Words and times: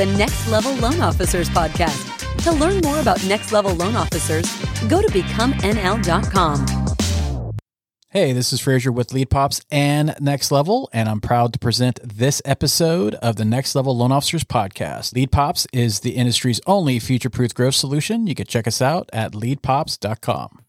the 0.00 0.06
Next 0.16 0.48
Level 0.48 0.74
Loan 0.76 1.02
Officers 1.02 1.50
podcast. 1.50 2.42
To 2.44 2.52
learn 2.52 2.80
more 2.80 3.00
about 3.00 3.22
Next 3.26 3.52
Level 3.52 3.74
Loan 3.74 3.96
Officers, 3.96 4.50
go 4.88 5.02
to 5.02 5.08
becomενl.com. 5.08 6.66
Hey, 8.08 8.32
this 8.32 8.50
is 8.50 8.62
Fraser 8.62 8.90
with 8.90 9.12
Lead 9.12 9.28
Pops 9.28 9.60
and 9.70 10.16
Next 10.18 10.50
Level, 10.50 10.88
and 10.94 11.06
I'm 11.06 11.20
proud 11.20 11.52
to 11.52 11.58
present 11.58 12.00
this 12.02 12.40
episode 12.46 13.14
of 13.16 13.36
the 13.36 13.44
Next 13.44 13.74
Level 13.74 13.94
Loan 13.94 14.10
Officers 14.10 14.42
podcast. 14.42 15.14
Lead 15.14 15.32
Pops 15.32 15.66
is 15.70 16.00
the 16.00 16.12
industry's 16.12 16.62
only 16.66 16.98
future 16.98 17.28
proof 17.28 17.52
growth 17.52 17.74
solution. 17.74 18.26
You 18.26 18.34
can 18.34 18.46
check 18.46 18.66
us 18.66 18.80
out 18.80 19.10
at 19.12 19.32
leadpops.com. 19.32 20.60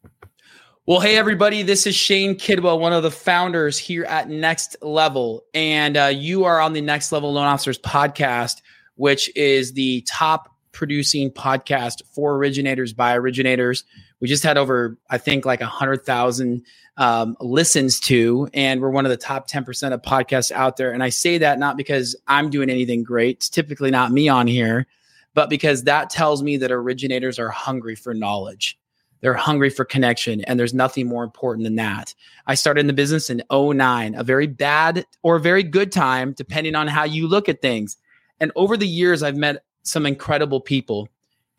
Well, 0.86 1.00
hey, 1.00 1.16
everybody, 1.16 1.64
this 1.64 1.88
is 1.88 1.96
Shane 1.96 2.36
Kidwell, 2.36 2.82
one 2.82 2.92
of 2.92 3.02
the 3.02 3.12
founders 3.12 3.78
here 3.78 4.04
at 4.04 4.28
Next 4.28 4.76
Level. 4.82 5.46
And 5.54 5.96
uh, 5.96 6.08
you 6.08 6.44
are 6.44 6.60
on 6.60 6.74
the 6.74 6.82
Next 6.82 7.14
Level 7.14 7.32
Loan 7.32 7.46
Officers 7.46 7.80
podcast, 7.80 8.62
which 9.02 9.36
is 9.36 9.74
the 9.74 10.02
top 10.02 10.56
producing 10.74 11.32
podcast 11.32 12.04
for 12.14 12.36
originators 12.36 12.94
by 12.94 13.16
originators. 13.16 13.84
We 14.20 14.28
just 14.28 14.44
had 14.44 14.60
over, 14.60 14.96
I 15.10 15.18
think, 15.18 15.44
like 15.44 15.60
a 15.60 15.64
100,000 15.64 16.64
um, 16.98 17.36
listens 17.40 18.00
to, 18.02 18.48
and 18.54 18.80
we're 18.80 18.92
one 18.92 19.08
of 19.08 19.10
the 19.10 19.18
top 19.18 19.50
10% 19.50 19.92
of 19.92 20.04
podcasts 20.04 20.52
out 20.52 20.78
there. 20.78 20.92
And 20.92 21.02
I 21.02 21.10
say 21.10 21.40
that 21.40 21.58
not 21.58 21.78
because 21.78 22.16
I'm 22.28 22.52
doing 22.52 22.70
anything 22.70 23.02
great, 23.02 23.38
it's 23.38 23.50
typically 23.50 23.90
not 23.90 24.12
me 24.12 24.30
on 24.30 24.46
here, 24.46 24.86
but 25.34 25.50
because 25.50 25.86
that 25.86 26.12
tells 26.12 26.44
me 26.44 26.58
that 26.58 26.72
originators 26.72 27.40
are 27.40 27.50
hungry 27.50 27.96
for 27.96 28.14
knowledge 28.14 28.78
they're 29.22 29.34
hungry 29.36 29.70
for 29.70 29.86
connection, 29.86 30.42
and 30.46 30.60
there's 30.60 30.74
nothing 30.74 31.08
more 31.08 31.24
important 31.24 31.64
than 31.64 31.76
that. 31.76 32.14
I 32.48 32.56
started 32.56 32.82
in 32.82 32.88
the 32.88 32.94
business 32.94 33.30
in 33.30 33.44
09, 33.52 34.16
a 34.16 34.24
very 34.24 34.48
bad 34.48 35.06
or 35.22 35.38
very 35.40 35.64
good 35.64 35.92
time, 35.92 36.34
depending 36.34 36.76
on 36.76 36.88
how 36.88 37.04
you 37.04 37.28
look 37.28 37.48
at 37.48 37.62
things. 37.62 37.98
And 38.42 38.52
over 38.56 38.76
the 38.76 38.88
years, 38.88 39.22
I've 39.22 39.38
met 39.38 39.64
some 39.84 40.06
incredible 40.06 40.60
people. 40.60 41.08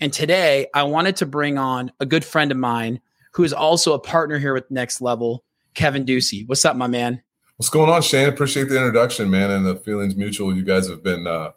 And 0.00 0.12
today, 0.12 0.66
I 0.74 0.82
wanted 0.82 1.14
to 1.16 1.26
bring 1.26 1.56
on 1.56 1.92
a 2.00 2.04
good 2.04 2.24
friend 2.24 2.50
of 2.50 2.58
mine 2.58 3.00
who 3.32 3.44
is 3.44 3.52
also 3.52 3.94
a 3.94 4.00
partner 4.00 4.38
here 4.38 4.52
with 4.52 4.68
Next 4.68 5.00
Level, 5.00 5.44
Kevin 5.74 6.04
Ducey. 6.04 6.46
What's 6.48 6.64
up, 6.64 6.74
my 6.74 6.88
man? 6.88 7.22
What's 7.56 7.70
going 7.70 7.88
on, 7.88 8.02
Shane? 8.02 8.28
Appreciate 8.28 8.68
the 8.68 8.76
introduction, 8.76 9.30
man, 9.30 9.52
and 9.52 9.64
the 9.64 9.76
feelings 9.76 10.16
mutual. 10.16 10.54
You 10.54 10.64
guys 10.64 10.88
have 10.88 11.04
been 11.04 11.28
uh, 11.28 11.52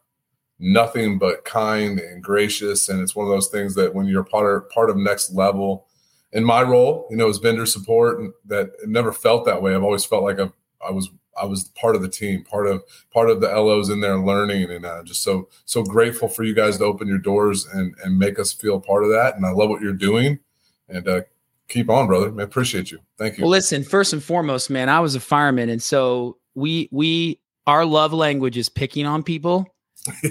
nothing 0.59 1.17
but 1.17 1.43
kind 1.43 1.99
and 1.99 2.23
gracious, 2.23 2.87
and 2.87 3.01
it's 3.01 3.15
one 3.15 3.25
of 3.25 3.31
those 3.31 3.47
things 3.47 3.73
that 3.75 3.95
when 3.95 4.05
you're 4.05 4.23
part 4.23 4.55
of, 4.55 4.69
part 4.69 4.91
of 4.91 4.95
Next 4.95 5.33
Level, 5.33 5.87
in 6.33 6.43
my 6.43 6.61
role, 6.61 7.07
you 7.09 7.17
know, 7.17 7.29
as 7.29 7.39
vendor 7.39 7.65
support, 7.65 8.19
that 8.45 8.69
never 8.85 9.11
felt 9.11 9.45
that 9.45 9.63
way. 9.63 9.73
I've 9.73 9.83
always 9.83 10.05
felt 10.05 10.23
like 10.23 10.39
i 10.39 10.51
I 10.87 10.91
was 10.91 11.09
I 11.37 11.45
was 11.45 11.65
part 11.69 11.95
of 11.95 12.01
the 12.01 12.09
team, 12.09 12.43
part 12.43 12.67
of 12.67 12.83
part 13.11 13.29
of 13.29 13.41
the 13.41 13.47
LOs 13.47 13.89
in 13.89 13.99
there 13.99 14.17
learning, 14.17 14.71
and 14.71 14.85
uh, 14.85 15.03
just 15.03 15.23
so 15.23 15.49
so 15.65 15.83
grateful 15.83 16.27
for 16.27 16.43
you 16.43 16.53
guys 16.53 16.77
to 16.77 16.85
open 16.85 17.07
your 17.07 17.17
doors 17.17 17.65
and 17.65 17.95
and 18.03 18.17
make 18.17 18.39
us 18.39 18.53
feel 18.53 18.79
part 18.79 19.03
of 19.03 19.09
that. 19.09 19.35
And 19.35 19.45
I 19.45 19.51
love 19.51 19.69
what 19.69 19.81
you're 19.81 19.93
doing, 19.93 20.39
and 20.87 21.07
uh, 21.07 21.21
keep 21.67 21.89
on, 21.89 22.07
brother. 22.07 22.33
I 22.39 22.43
appreciate 22.43 22.91
you. 22.91 22.99
Thank 23.17 23.37
you. 23.37 23.43
Well, 23.43 23.51
listen, 23.51 23.83
first 23.83 24.13
and 24.13 24.23
foremost, 24.23 24.69
man, 24.69 24.89
I 24.89 24.99
was 24.99 25.15
a 25.15 25.19
fireman, 25.19 25.69
and 25.69 25.81
so 25.81 26.37
we 26.53 26.89
we 26.91 27.39
our 27.67 27.85
love 27.85 28.13
language 28.13 28.57
is 28.57 28.69
picking 28.69 29.05
on 29.05 29.23
people. 29.23 29.67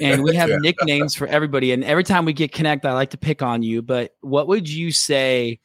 and 0.01 0.23
we 0.23 0.37
have 0.37 0.49
yeah. 0.51 0.59
nicknames 0.59 1.17
for 1.17 1.27
everybody. 1.27 1.73
And 1.73 1.83
every 1.83 2.05
time 2.05 2.25
we 2.25 2.33
get 2.33 2.53
connected, 2.53 2.89
I 2.89 2.93
like 2.93 3.11
to 3.11 3.17
pick 3.17 3.43
on 3.43 3.65
you. 3.65 3.83
But 3.83 4.15
what 4.21 4.47
would 4.47 4.69
you 4.69 4.93
say 4.93 5.59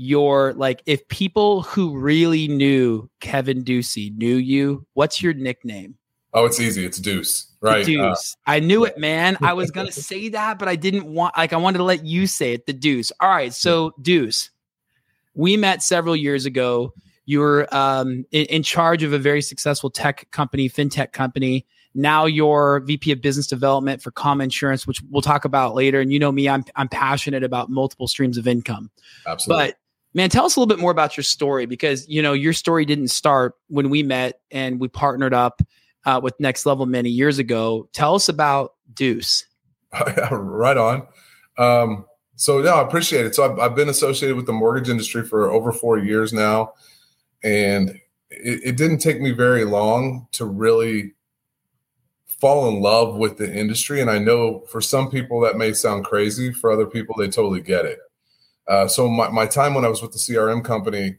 your 0.00 0.54
like 0.54 0.82
if 0.86 1.06
people 1.08 1.60
who 1.60 1.98
really 1.98 2.48
knew 2.48 3.08
Kevin 3.20 3.62
Ducey 3.62 4.16
knew 4.16 4.36
you, 4.36 4.86
what's 4.94 5.22
your 5.22 5.34
nickname? 5.34 5.94
Oh, 6.32 6.46
it's 6.46 6.58
easy. 6.58 6.86
It's 6.86 6.98
Deuce, 6.98 7.52
right? 7.60 7.84
The 7.84 7.96
Deuce. 7.96 8.36
Uh, 8.46 8.50
I 8.52 8.60
knew 8.60 8.86
it, 8.86 8.96
man. 8.96 9.36
I 9.42 9.52
was 9.52 9.70
gonna 9.70 9.92
say 9.92 10.30
that, 10.30 10.58
but 10.58 10.68
I 10.68 10.76
didn't 10.76 11.04
want 11.04 11.36
like 11.36 11.52
I 11.52 11.58
wanted 11.58 11.78
to 11.78 11.84
let 11.84 12.06
you 12.06 12.26
say 12.26 12.54
it. 12.54 12.64
The 12.64 12.72
Deuce. 12.72 13.12
All 13.20 13.28
right, 13.28 13.52
so 13.52 13.92
Deuce, 14.00 14.50
we 15.34 15.58
met 15.58 15.82
several 15.82 16.16
years 16.16 16.46
ago. 16.46 16.94
You 17.26 17.40
were 17.40 17.68
um, 17.70 18.24
in, 18.32 18.46
in 18.46 18.62
charge 18.62 19.02
of 19.02 19.12
a 19.12 19.18
very 19.18 19.42
successful 19.42 19.90
tech 19.90 20.30
company, 20.30 20.70
fintech 20.70 21.12
company. 21.12 21.66
Now 21.94 22.24
you're 22.24 22.80
VP 22.80 23.12
of 23.12 23.20
Business 23.20 23.46
Development 23.48 24.00
for 24.00 24.12
Comma 24.12 24.44
Insurance, 24.44 24.86
which 24.86 25.02
we'll 25.10 25.22
talk 25.22 25.44
about 25.44 25.74
later. 25.74 26.00
And 26.00 26.10
you 26.10 26.18
know 26.18 26.32
me, 26.32 26.48
I'm 26.48 26.64
I'm 26.74 26.88
passionate 26.88 27.44
about 27.44 27.68
multiple 27.68 28.08
streams 28.08 28.38
of 28.38 28.48
income. 28.48 28.90
Absolutely. 29.26 29.66
But 29.66 29.76
Man, 30.12 30.28
tell 30.28 30.44
us 30.44 30.56
a 30.56 30.60
little 30.60 30.74
bit 30.74 30.80
more 30.80 30.90
about 30.90 31.16
your 31.16 31.24
story 31.24 31.66
because 31.66 32.08
you 32.08 32.20
know 32.20 32.32
your 32.32 32.52
story 32.52 32.84
didn't 32.84 33.08
start 33.08 33.54
when 33.68 33.90
we 33.90 34.02
met 34.02 34.40
and 34.50 34.80
we 34.80 34.88
partnered 34.88 35.34
up 35.34 35.62
uh, 36.04 36.20
with 36.22 36.38
Next 36.40 36.66
Level 36.66 36.86
many 36.86 37.10
years 37.10 37.38
ago. 37.38 37.88
Tell 37.92 38.14
us 38.14 38.28
about 38.28 38.74
Deuce. 38.92 39.46
right 40.30 40.76
on. 40.76 41.06
Um, 41.58 42.04
so 42.36 42.62
yeah, 42.62 42.74
I 42.74 42.82
appreciate 42.82 43.26
it. 43.26 43.34
So 43.34 43.44
I've, 43.44 43.58
I've, 43.58 43.74
been 43.74 43.88
associated 43.88 44.36
with 44.36 44.46
the 44.46 44.52
mortgage 44.52 44.88
industry 44.88 45.24
for 45.24 45.50
over 45.50 45.72
four 45.72 45.98
years 45.98 46.32
now, 46.32 46.72
and 47.44 47.90
it, 48.30 48.60
it 48.64 48.76
didn't 48.76 48.98
take 48.98 49.20
me 49.20 49.32
very 49.32 49.64
long 49.64 50.26
to 50.32 50.44
really 50.44 51.12
fall 52.40 52.68
in 52.68 52.80
love 52.80 53.16
with 53.16 53.36
the 53.36 53.52
industry. 53.52 54.00
And 54.00 54.10
I 54.10 54.18
know 54.18 54.60
for 54.70 54.80
some 54.80 55.10
people 55.10 55.40
that 55.40 55.56
may 55.58 55.72
sound 55.72 56.04
crazy. 56.04 56.52
For 56.52 56.70
other 56.72 56.86
people, 56.86 57.14
they 57.18 57.28
totally 57.28 57.60
get 57.60 57.84
it. 57.84 57.98
Uh, 58.66 58.86
so 58.86 59.08
my, 59.08 59.28
my 59.28 59.46
time 59.46 59.74
when 59.74 59.84
I 59.84 59.88
was 59.88 60.02
with 60.02 60.12
the 60.12 60.18
CRM 60.18 60.64
company, 60.64 61.16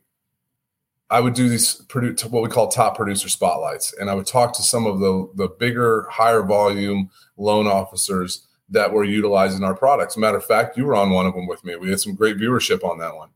I 1.11 1.19
would 1.19 1.33
do 1.33 1.49
these 1.49 1.81
produ- 1.87 2.23
what 2.31 2.41
we 2.41 2.49
call 2.49 2.69
top 2.69 2.95
producer 2.95 3.27
spotlights, 3.27 3.93
and 3.99 4.09
I 4.09 4.13
would 4.13 4.25
talk 4.25 4.53
to 4.53 4.63
some 4.63 4.85
of 4.85 4.99
the 4.99 5.29
the 5.35 5.49
bigger, 5.49 6.07
higher 6.09 6.41
volume 6.41 7.09
loan 7.35 7.67
officers 7.67 8.47
that 8.69 8.93
were 8.93 9.03
utilizing 9.03 9.65
our 9.65 9.75
products. 9.75 10.15
Matter 10.15 10.37
of 10.37 10.45
fact, 10.45 10.77
you 10.77 10.85
were 10.85 10.95
on 10.95 11.09
one 11.09 11.25
of 11.25 11.33
them 11.33 11.47
with 11.47 11.65
me. 11.65 11.75
We 11.75 11.89
had 11.89 11.99
some 11.99 12.15
great 12.15 12.37
viewership 12.37 12.85
on 12.85 12.99
that 12.99 13.17
one, 13.17 13.29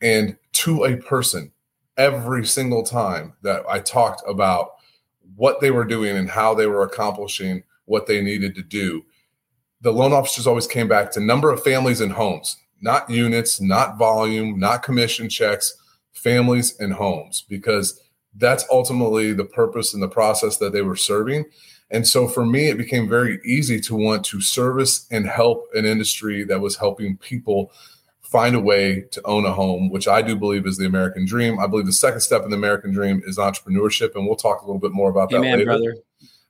and 0.00 0.38
to 0.52 0.84
a 0.84 0.96
person, 0.96 1.52
every 1.98 2.46
single 2.46 2.82
time 2.82 3.34
that 3.42 3.64
I 3.68 3.80
talked 3.80 4.22
about 4.26 4.70
what 5.36 5.60
they 5.60 5.70
were 5.70 5.84
doing 5.84 6.16
and 6.16 6.30
how 6.30 6.54
they 6.54 6.66
were 6.66 6.82
accomplishing 6.82 7.64
what 7.84 8.06
they 8.06 8.22
needed 8.22 8.54
to 8.54 8.62
do, 8.62 9.04
the 9.82 9.92
loan 9.92 10.14
officers 10.14 10.46
always 10.46 10.66
came 10.66 10.88
back 10.88 11.10
to 11.10 11.20
number 11.20 11.50
of 11.50 11.62
families 11.62 12.00
and 12.00 12.12
homes 12.12 12.56
not 12.80 13.08
units, 13.10 13.60
not 13.60 13.98
volume, 13.98 14.58
not 14.58 14.82
commission 14.82 15.28
checks, 15.28 15.76
families 16.12 16.78
and 16.80 16.92
homes, 16.92 17.44
because 17.48 18.00
that's 18.36 18.64
ultimately 18.70 19.32
the 19.32 19.44
purpose 19.44 19.94
and 19.94 20.02
the 20.02 20.08
process 20.08 20.56
that 20.58 20.72
they 20.72 20.82
were 20.82 20.96
serving. 20.96 21.44
And 21.90 22.06
so 22.06 22.28
for 22.28 22.46
me, 22.46 22.68
it 22.68 22.78
became 22.78 23.08
very 23.08 23.40
easy 23.44 23.80
to 23.80 23.96
want 23.96 24.24
to 24.26 24.40
service 24.40 25.06
and 25.10 25.26
help 25.26 25.66
an 25.74 25.84
industry 25.84 26.44
that 26.44 26.60
was 26.60 26.76
helping 26.76 27.16
people 27.16 27.72
find 28.22 28.54
a 28.54 28.60
way 28.60 29.04
to 29.10 29.20
own 29.26 29.44
a 29.44 29.52
home, 29.52 29.90
which 29.90 30.06
I 30.06 30.22
do 30.22 30.36
believe 30.36 30.64
is 30.66 30.78
the 30.78 30.86
American 30.86 31.24
dream. 31.26 31.58
I 31.58 31.66
believe 31.66 31.86
the 31.86 31.92
second 31.92 32.20
step 32.20 32.44
in 32.44 32.50
the 32.50 32.56
American 32.56 32.92
dream 32.92 33.20
is 33.26 33.38
entrepreneurship, 33.38 34.14
and 34.14 34.24
we'll 34.24 34.36
talk 34.36 34.62
a 34.62 34.66
little 34.66 34.78
bit 34.78 34.92
more 34.92 35.10
about 35.10 35.32
Amen, 35.34 35.50
that 35.50 35.58
later. 35.58 35.64
Brother. 35.64 35.96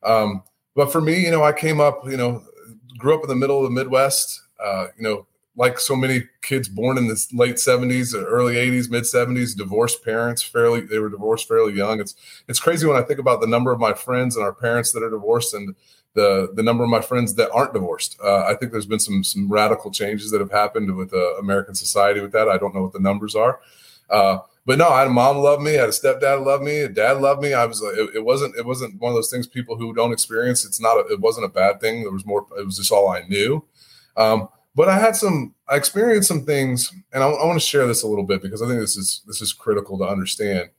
Um, 0.02 0.42
but 0.74 0.92
for 0.92 1.00
me, 1.00 1.24
you 1.24 1.30
know, 1.30 1.42
I 1.42 1.52
came 1.52 1.80
up, 1.80 2.02
you 2.04 2.18
know, 2.18 2.42
grew 2.98 3.14
up 3.14 3.22
in 3.22 3.30
the 3.30 3.34
middle 3.34 3.56
of 3.56 3.64
the 3.64 3.70
Midwest. 3.70 4.42
Uh, 4.62 4.88
you 4.98 5.02
know, 5.02 5.26
like 5.56 5.78
so 5.78 5.96
many 5.96 6.22
kids 6.42 6.68
born 6.68 6.96
in 6.96 7.08
the 7.08 7.26
late 7.32 7.56
70s 7.56 8.14
or 8.14 8.24
early 8.26 8.54
80s 8.54 8.90
mid 8.90 9.04
70s 9.04 9.56
divorced 9.56 10.04
parents 10.04 10.42
fairly 10.42 10.80
they 10.80 10.98
were 10.98 11.08
divorced 11.08 11.48
fairly 11.48 11.72
young 11.72 12.00
it's 12.00 12.14
it's 12.48 12.60
crazy 12.60 12.86
when 12.86 12.96
i 12.96 13.02
think 13.02 13.18
about 13.18 13.40
the 13.40 13.46
number 13.46 13.72
of 13.72 13.80
my 13.80 13.92
friends 13.92 14.36
and 14.36 14.44
our 14.44 14.52
parents 14.52 14.92
that 14.92 15.02
are 15.02 15.10
divorced 15.10 15.54
and 15.54 15.74
the 16.14 16.50
the 16.54 16.62
number 16.62 16.84
of 16.84 16.90
my 16.90 17.00
friends 17.00 17.34
that 17.34 17.50
aren't 17.50 17.74
divorced 17.74 18.18
uh, 18.24 18.44
i 18.44 18.54
think 18.54 18.72
there's 18.72 18.86
been 18.86 19.00
some 19.00 19.24
some 19.24 19.50
radical 19.50 19.90
changes 19.90 20.30
that 20.30 20.40
have 20.40 20.52
happened 20.52 20.94
with 20.96 21.12
uh, 21.12 21.36
american 21.38 21.74
society 21.74 22.20
with 22.20 22.32
that 22.32 22.48
i 22.48 22.56
don't 22.56 22.74
know 22.74 22.82
what 22.82 22.92
the 22.92 23.00
numbers 23.00 23.34
are 23.34 23.60
uh, 24.10 24.38
but 24.66 24.78
no, 24.78 24.88
I 24.88 25.00
had 25.00 25.06
a 25.06 25.10
mom 25.10 25.38
love 25.38 25.60
me, 25.60 25.76
I 25.76 25.80
had 25.80 25.88
a 25.88 25.92
stepdad 25.92 26.44
love 26.44 26.60
me, 26.60 26.80
a 26.80 26.88
dad 26.88 27.20
loved 27.20 27.42
me. 27.42 27.54
I 27.54 27.64
was 27.64 27.80
it, 27.80 28.10
it, 28.16 28.24
wasn't 28.24 28.56
it 28.56 28.66
wasn't 28.66 29.00
one 29.00 29.10
of 29.10 29.16
those 29.16 29.30
things 29.30 29.46
people 29.46 29.76
who 29.76 29.94
don't 29.94 30.12
experience. 30.12 30.64
It's 30.64 30.80
not 30.80 30.96
a, 30.96 31.12
it 31.12 31.20
wasn't 31.20 31.46
a 31.46 31.48
bad 31.48 31.80
thing. 31.80 32.02
There 32.02 32.12
was 32.12 32.26
more. 32.26 32.46
It 32.58 32.66
was 32.66 32.76
just 32.76 32.92
all 32.92 33.08
I 33.08 33.22
knew. 33.22 33.64
Um, 34.16 34.48
but 34.74 34.88
I 34.88 34.98
had 34.98 35.16
some, 35.16 35.54
I 35.68 35.76
experienced 35.76 36.28
some 36.28 36.44
things, 36.44 36.92
and 37.12 37.22
I, 37.22 37.28
I 37.28 37.46
want 37.46 37.60
to 37.60 37.66
share 37.66 37.86
this 37.86 38.02
a 38.02 38.06
little 38.06 38.24
bit 38.24 38.42
because 38.42 38.62
I 38.62 38.66
think 38.66 38.80
this 38.80 38.96
is 38.96 39.22
this 39.26 39.40
is 39.40 39.52
critical 39.52 39.98
to 39.98 40.04
understand. 40.04 40.70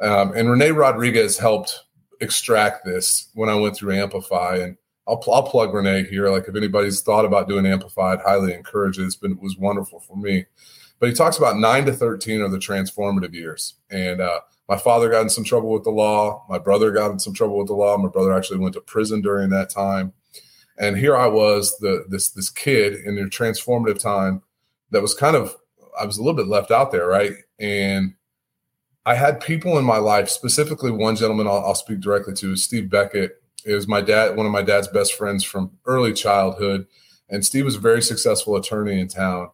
Um, 0.00 0.32
and 0.34 0.50
Rene 0.50 0.72
Rodriguez 0.72 1.38
helped 1.38 1.84
extract 2.20 2.84
this 2.84 3.28
when 3.34 3.48
I 3.48 3.54
went 3.54 3.76
through 3.76 3.94
Amplify, 3.94 4.56
and 4.56 4.76
I'll, 5.06 5.22
I'll 5.32 5.42
plug 5.42 5.72
Rene 5.72 6.04
here. 6.04 6.30
Like 6.30 6.48
if 6.48 6.56
anybody's 6.56 7.00
thought 7.00 7.24
about 7.24 7.48
doing 7.48 7.66
Amplify, 7.66 8.12
I'd 8.12 8.20
highly 8.20 8.52
encourage 8.52 8.98
it. 8.98 9.04
It's 9.04 9.16
been 9.16 9.32
it 9.32 9.42
was 9.42 9.56
wonderful 9.56 10.00
for 10.00 10.16
me. 10.16 10.46
But 11.00 11.08
he 11.08 11.14
talks 11.14 11.38
about 11.38 11.58
nine 11.58 11.84
to 11.86 11.92
thirteen 11.92 12.40
are 12.40 12.48
the 12.48 12.58
transformative 12.58 13.34
years, 13.34 13.74
and 13.90 14.20
uh, 14.20 14.40
my 14.68 14.78
father 14.78 15.10
got 15.10 15.22
in 15.22 15.30
some 15.30 15.44
trouble 15.44 15.70
with 15.70 15.84
the 15.84 15.90
law. 15.90 16.44
My 16.48 16.58
brother 16.58 16.90
got 16.90 17.10
in 17.10 17.18
some 17.18 17.34
trouble 17.34 17.58
with 17.58 17.66
the 17.66 17.74
law. 17.74 17.96
My 17.98 18.08
brother 18.08 18.32
actually 18.32 18.58
went 18.58 18.74
to 18.74 18.80
prison 18.80 19.20
during 19.20 19.50
that 19.50 19.70
time. 19.70 20.12
And 20.78 20.96
here 20.96 21.16
I 21.16 21.26
was, 21.26 21.78
the 21.78 22.04
this 22.08 22.30
this 22.30 22.50
kid 22.50 22.94
in 22.94 23.14
their 23.14 23.28
transformative 23.28 23.98
time 23.98 24.42
that 24.90 25.02
was 25.02 25.14
kind 25.14 25.36
of 25.36 25.56
I 25.98 26.04
was 26.04 26.18
a 26.18 26.22
little 26.22 26.36
bit 26.36 26.48
left 26.48 26.70
out 26.70 26.90
there, 26.90 27.06
right? 27.06 27.32
And 27.58 28.14
I 29.06 29.14
had 29.14 29.40
people 29.40 29.78
in 29.78 29.84
my 29.84 29.98
life, 29.98 30.28
specifically 30.28 30.90
one 30.90 31.16
gentleman 31.16 31.46
I'll, 31.46 31.64
I'll 31.64 31.74
speak 31.74 32.00
directly 32.00 32.34
to, 32.34 32.56
Steve 32.56 32.88
Beckett, 32.88 33.42
is 33.64 33.86
my 33.86 34.00
dad, 34.00 34.36
one 34.36 34.46
of 34.46 34.52
my 34.52 34.62
dad's 34.62 34.88
best 34.88 35.14
friends 35.14 35.44
from 35.44 35.70
early 35.86 36.12
childhood, 36.12 36.86
and 37.28 37.44
Steve 37.44 37.64
was 37.64 37.76
a 37.76 37.80
very 37.80 38.02
successful 38.02 38.56
attorney 38.56 39.00
in 39.00 39.08
town. 39.08 39.50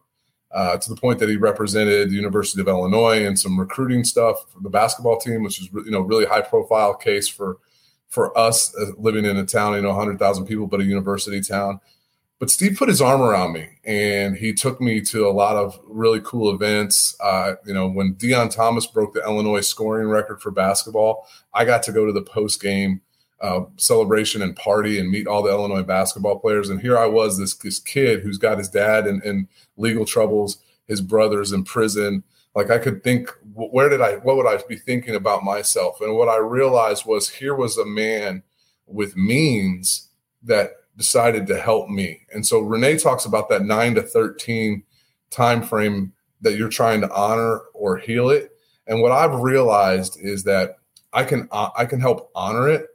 Uh, 0.53 0.75
to 0.75 0.89
the 0.89 0.99
point 0.99 1.17
that 1.17 1.29
he 1.29 1.37
represented 1.37 2.09
the 2.09 2.13
University 2.13 2.59
of 2.59 2.67
Illinois 2.67 3.25
and 3.25 3.39
some 3.39 3.57
recruiting 3.57 4.03
stuff 4.03 4.51
for 4.51 4.59
the 4.59 4.69
basketball 4.69 5.17
team, 5.17 5.43
which 5.43 5.61
is 5.61 5.69
you 5.71 5.91
know 5.91 6.01
really 6.01 6.25
high 6.25 6.41
profile 6.41 6.93
case 6.93 7.29
for 7.29 7.59
for 8.11 8.37
us 8.37 8.75
uh, 8.75 8.91
living 8.97 9.25
in 9.25 9.37
a 9.37 9.45
town, 9.45 9.73
you 9.73 9.81
know, 9.81 9.87
100,000 9.87 10.45
people, 10.45 10.67
but 10.67 10.81
a 10.81 10.83
university 10.83 11.41
town. 11.41 11.79
But 12.39 12.49
Steve 12.49 12.75
put 12.77 12.89
his 12.89 13.01
arm 13.01 13.21
around 13.21 13.53
me 13.53 13.69
and 13.85 14.35
he 14.35 14.51
took 14.51 14.81
me 14.81 14.99
to 15.01 15.27
a 15.27 15.31
lot 15.31 15.55
of 15.55 15.79
really 15.87 16.19
cool 16.21 16.53
events. 16.53 17.15
Uh, 17.21 17.53
you 17.65 17.73
know, 17.73 17.87
when 17.87 18.15
Deon 18.15 18.53
Thomas 18.53 18.85
broke 18.85 19.13
the 19.13 19.23
Illinois 19.23 19.61
scoring 19.61 20.09
record 20.09 20.41
for 20.41 20.51
basketball, 20.51 21.27
I 21.53 21.65
got 21.65 21.83
to 21.83 21.91
go 21.91 22.05
to 22.05 22.11
the 22.11 22.21
post 22.21 22.61
game 22.61 23.01
uh, 23.41 23.61
celebration 23.77 24.41
and 24.41 24.55
party 24.55 24.99
and 24.99 25.09
meet 25.09 25.27
all 25.27 25.41
the 25.41 25.51
Illinois 25.51 25.83
basketball 25.83 26.39
players. 26.39 26.69
And 26.69 26.81
here 26.81 26.97
I 26.97 27.05
was, 27.05 27.37
this 27.37 27.55
this 27.55 27.79
kid 27.79 28.21
who's 28.21 28.37
got 28.37 28.57
his 28.57 28.69
dad 28.69 29.07
in, 29.07 29.21
in 29.23 29.47
legal 29.77 30.05
troubles, 30.05 30.57
his 30.87 30.99
brothers 30.99 31.51
in 31.51 31.63
prison. 31.63 32.23
Like 32.55 32.69
I 32.69 32.77
could 32.77 33.03
think, 33.03 33.29
where 33.53 33.89
did 33.89 34.01
I? 34.01 34.15
What 34.17 34.35
would 34.35 34.47
I 34.47 34.61
be 34.67 34.75
thinking 34.75 35.15
about 35.15 35.43
myself? 35.43 36.01
And 36.01 36.15
what 36.15 36.27
I 36.27 36.37
realized 36.37 37.05
was 37.05 37.29
here 37.29 37.55
was 37.55 37.77
a 37.77 37.85
man 37.85 38.43
with 38.87 39.15
means 39.15 40.09
that 40.43 40.71
decided 40.97 41.47
to 41.47 41.59
help 41.59 41.87
me. 41.87 42.21
And 42.33 42.45
so 42.45 42.59
Rene 42.59 42.97
talks 42.97 43.25
about 43.25 43.47
that 43.49 43.63
nine 43.63 43.95
to 43.95 44.01
thirteen 44.01 44.83
time 45.29 45.63
frame 45.63 46.11
that 46.41 46.57
you're 46.57 46.69
trying 46.69 47.01
to 47.01 47.13
honor 47.13 47.59
or 47.73 47.97
heal 47.97 48.29
it. 48.29 48.51
And 48.87 49.01
what 49.01 49.13
I've 49.13 49.39
realized 49.39 50.17
is 50.19 50.43
that 50.43 50.77
I 51.13 51.23
can 51.23 51.47
uh, 51.51 51.69
I 51.77 51.85
can 51.85 52.01
help 52.01 52.31
honor 52.35 52.67
it 52.67 52.87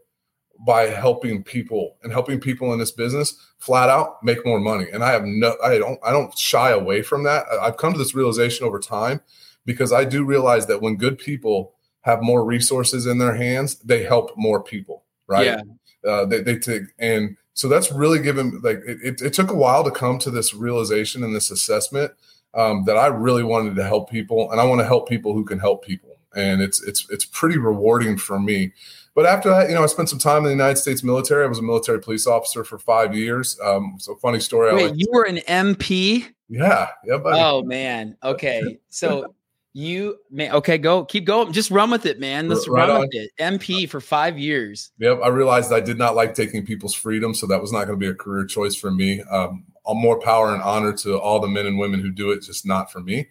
by 0.64 0.82
helping 0.82 1.42
people 1.42 1.96
and 2.02 2.12
helping 2.12 2.40
people 2.40 2.72
in 2.72 2.78
this 2.78 2.90
business 2.90 3.52
flat 3.58 3.88
out 3.88 4.22
make 4.22 4.44
more 4.46 4.60
money 4.60 4.86
and 4.92 5.04
i 5.04 5.10
have 5.10 5.24
no 5.24 5.54
i 5.62 5.76
don't 5.76 5.98
i 6.02 6.10
don't 6.10 6.36
shy 6.36 6.70
away 6.70 7.02
from 7.02 7.22
that 7.22 7.44
i've 7.60 7.76
come 7.76 7.92
to 7.92 7.98
this 7.98 8.14
realization 8.14 8.66
over 8.66 8.78
time 8.78 9.20
because 9.66 9.92
i 9.92 10.04
do 10.04 10.24
realize 10.24 10.66
that 10.66 10.80
when 10.80 10.96
good 10.96 11.18
people 11.18 11.74
have 12.00 12.22
more 12.22 12.44
resources 12.44 13.04
in 13.06 13.18
their 13.18 13.34
hands 13.34 13.76
they 13.80 14.02
help 14.02 14.32
more 14.36 14.62
people 14.62 15.04
right 15.26 15.44
yeah. 15.44 15.60
uh, 16.08 16.24
they, 16.24 16.40
they 16.40 16.58
take 16.58 16.82
and 16.98 17.36
so 17.52 17.68
that's 17.68 17.92
really 17.92 18.18
given 18.18 18.60
like 18.62 18.80
it, 18.86 18.98
it, 19.02 19.20
it, 19.20 19.32
took 19.32 19.50
a 19.50 19.56
while 19.56 19.84
to 19.84 19.90
come 19.90 20.18
to 20.18 20.30
this 20.30 20.54
realization 20.54 21.22
and 21.22 21.34
this 21.34 21.50
assessment 21.50 22.12
um, 22.54 22.84
that 22.86 22.96
i 22.96 23.06
really 23.06 23.44
wanted 23.44 23.74
to 23.76 23.84
help 23.84 24.08
people 24.10 24.50
and 24.50 24.60
i 24.60 24.64
want 24.64 24.80
to 24.80 24.86
help 24.86 25.08
people 25.08 25.34
who 25.34 25.44
can 25.44 25.58
help 25.58 25.84
people 25.84 26.16
and 26.34 26.62
it's 26.62 26.82
it's 26.84 27.10
it's 27.10 27.26
pretty 27.26 27.58
rewarding 27.58 28.16
for 28.16 28.40
me 28.40 28.72
but 29.16 29.24
after 29.24 29.48
that, 29.48 29.70
you 29.70 29.74
know, 29.74 29.82
I 29.82 29.86
spent 29.86 30.10
some 30.10 30.18
time 30.18 30.38
in 30.38 30.44
the 30.44 30.50
United 30.50 30.76
States 30.76 31.02
military. 31.02 31.42
I 31.42 31.48
was 31.48 31.58
a 31.58 31.62
military 31.62 32.00
police 32.00 32.26
officer 32.26 32.64
for 32.64 32.78
five 32.78 33.16
years. 33.16 33.58
Um, 33.64 33.96
so 33.98 34.14
funny 34.16 34.40
story. 34.40 34.74
Wait, 34.74 34.90
like 34.90 35.00
you 35.00 35.06
were 35.10 35.24
an 35.24 35.38
MP? 35.48 36.26
Yeah, 36.50 36.90
yeah, 37.02 37.16
buddy. 37.16 37.40
Oh 37.40 37.62
man. 37.62 38.18
Okay, 38.22 38.78
so 38.90 39.34
you 39.76 40.16
man. 40.30 40.52
Okay, 40.52 40.78
go 40.78 41.04
keep 41.04 41.26
going. 41.26 41.52
Just 41.52 41.70
run 41.70 41.90
with 41.90 42.06
it, 42.06 42.18
man. 42.18 42.48
Let's 42.48 42.66
right 42.66 42.88
run 42.88 42.90
on. 42.90 43.00
with 43.02 43.10
it. 43.12 43.30
MP 43.38 43.86
for 43.86 44.00
five 44.00 44.38
years. 44.38 44.90
Yep. 44.98 45.20
I 45.22 45.28
realized 45.28 45.70
I 45.70 45.80
did 45.80 45.98
not 45.98 46.16
like 46.16 46.34
taking 46.34 46.64
people's 46.64 46.94
freedom, 46.94 47.34
so 47.34 47.46
that 47.46 47.60
was 47.60 47.72
not 47.72 47.86
going 47.86 48.00
to 48.00 48.04
be 48.04 48.10
a 48.10 48.14
career 48.14 48.46
choice 48.46 48.74
for 48.74 48.90
me. 48.90 49.20
Um, 49.30 49.64
more 49.86 50.18
power 50.18 50.54
and 50.54 50.62
honor 50.62 50.94
to 50.94 51.20
all 51.20 51.40
the 51.40 51.46
men 51.46 51.66
and 51.66 51.78
women 51.78 52.00
who 52.00 52.10
do 52.10 52.30
it, 52.30 52.42
just 52.42 52.64
not 52.64 52.90
for 52.90 53.00
me. 53.00 53.28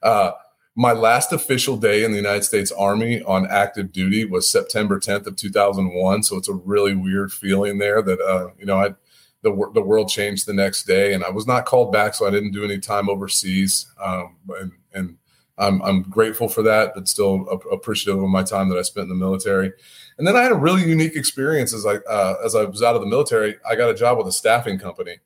Uh, 0.00 0.30
my 0.76 0.92
last 0.92 1.32
official 1.32 1.76
day 1.76 2.04
in 2.04 2.12
the 2.12 2.16
United 2.16 2.44
States 2.44 2.70
Army 2.70 3.20
on 3.22 3.48
active 3.48 3.90
duty 3.90 4.24
was 4.24 4.48
September 4.48 5.00
10th 5.00 5.26
of 5.26 5.34
2001. 5.34 6.22
So 6.22 6.36
it's 6.36 6.48
a 6.48 6.54
really 6.54 6.94
weird 6.94 7.32
feeling 7.32 7.78
there 7.78 8.00
that 8.00 8.20
uh, 8.20 8.50
you 8.60 8.64
know 8.64 8.76
I 8.76 8.94
the 9.42 9.50
the 9.74 9.82
world 9.82 10.08
changed 10.08 10.46
the 10.46 10.54
next 10.54 10.84
day, 10.84 11.14
and 11.14 11.24
I 11.24 11.30
was 11.30 11.48
not 11.48 11.66
called 11.66 11.92
back, 11.92 12.14
so 12.14 12.28
I 12.28 12.30
didn't 12.30 12.52
do 12.52 12.64
any 12.64 12.78
time 12.78 13.10
overseas. 13.10 13.92
Um, 14.00 14.36
and, 14.60 14.72
and 14.92 15.16
I'm 15.60 15.82
I'm 15.82 16.02
grateful 16.02 16.48
for 16.48 16.62
that, 16.62 16.92
but 16.94 17.06
still 17.06 17.46
appreciative 17.70 18.22
of 18.22 18.28
my 18.28 18.42
time 18.42 18.68
that 18.70 18.78
I 18.78 18.82
spent 18.82 19.04
in 19.04 19.08
the 19.10 19.14
military. 19.14 19.72
And 20.18 20.26
then 20.26 20.36
I 20.36 20.42
had 20.42 20.52
a 20.52 20.56
really 20.56 20.82
unique 20.82 21.14
experience 21.14 21.72
as 21.72 21.86
I 21.86 21.96
uh, 21.96 22.36
as 22.44 22.54
I 22.54 22.64
was 22.64 22.82
out 22.82 22.96
of 22.96 23.02
the 23.02 23.06
military. 23.06 23.56
I 23.68 23.76
got 23.76 23.90
a 23.90 23.94
job 23.94 24.18
with 24.18 24.26
a 24.26 24.32
staffing 24.32 24.78
company, 24.78 25.18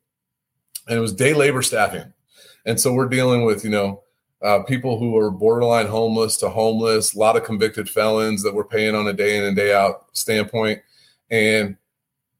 and 0.87 0.97
it 0.97 1.01
was 1.01 1.13
day 1.13 1.33
labor 1.33 1.61
staffing. 1.61 2.13
And 2.65 2.79
so 2.79 2.93
we're 2.93 3.09
dealing 3.09 3.45
with 3.45 3.63
you 3.63 3.71
know 3.71 4.03
uh, 4.41 4.63
people 4.63 4.99
who 4.99 5.17
are 5.17 5.31
borderline 5.31 5.87
homeless 5.87 6.37
to 6.37 6.49
homeless, 6.49 7.15
a 7.15 7.19
lot 7.19 7.35
of 7.35 7.43
convicted 7.43 7.89
felons 7.89 8.43
that 8.43 8.53
were 8.53 8.65
paying 8.65 8.93
on 8.93 9.07
a 9.07 9.13
day 9.13 9.37
in 9.37 9.43
and 9.43 9.55
day 9.55 9.73
out 9.73 10.05
standpoint. 10.13 10.81
And 11.31 11.77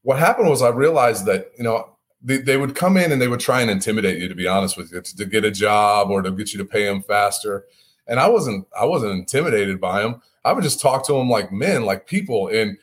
what 0.03 0.19
happened 0.19 0.49
was 0.49 0.61
I 0.61 0.69
realized 0.69 1.25
that, 1.25 1.51
you 1.57 1.63
know, 1.63 1.95
they, 2.21 2.57
would 2.57 2.75
come 2.75 2.97
in 2.97 3.11
and 3.11 3.21
they 3.21 3.27
would 3.27 3.39
try 3.39 3.61
and 3.61 3.69
intimidate 3.69 4.19
you, 4.19 4.27
to 4.27 4.35
be 4.35 4.47
honest 4.47 4.77
with 4.77 4.91
you, 4.91 5.01
to 5.01 5.25
get 5.25 5.45
a 5.45 5.51
job 5.51 6.09
or 6.09 6.21
to 6.21 6.31
get 6.31 6.53
you 6.53 6.57
to 6.57 6.65
pay 6.65 6.85
them 6.85 7.01
faster. 7.01 7.65
And 8.07 8.19
I 8.19 8.27
wasn't, 8.27 8.67
I 8.79 8.85
wasn't 8.85 9.13
intimidated 9.13 9.81
by 9.81 10.01
them. 10.01 10.21
I 10.43 10.53
would 10.53 10.63
just 10.63 10.81
talk 10.81 11.05
to 11.07 11.13
them 11.13 11.29
like 11.29 11.51
men, 11.51 11.85
like 11.85 12.07
people. 12.07 12.47
And 12.49 12.77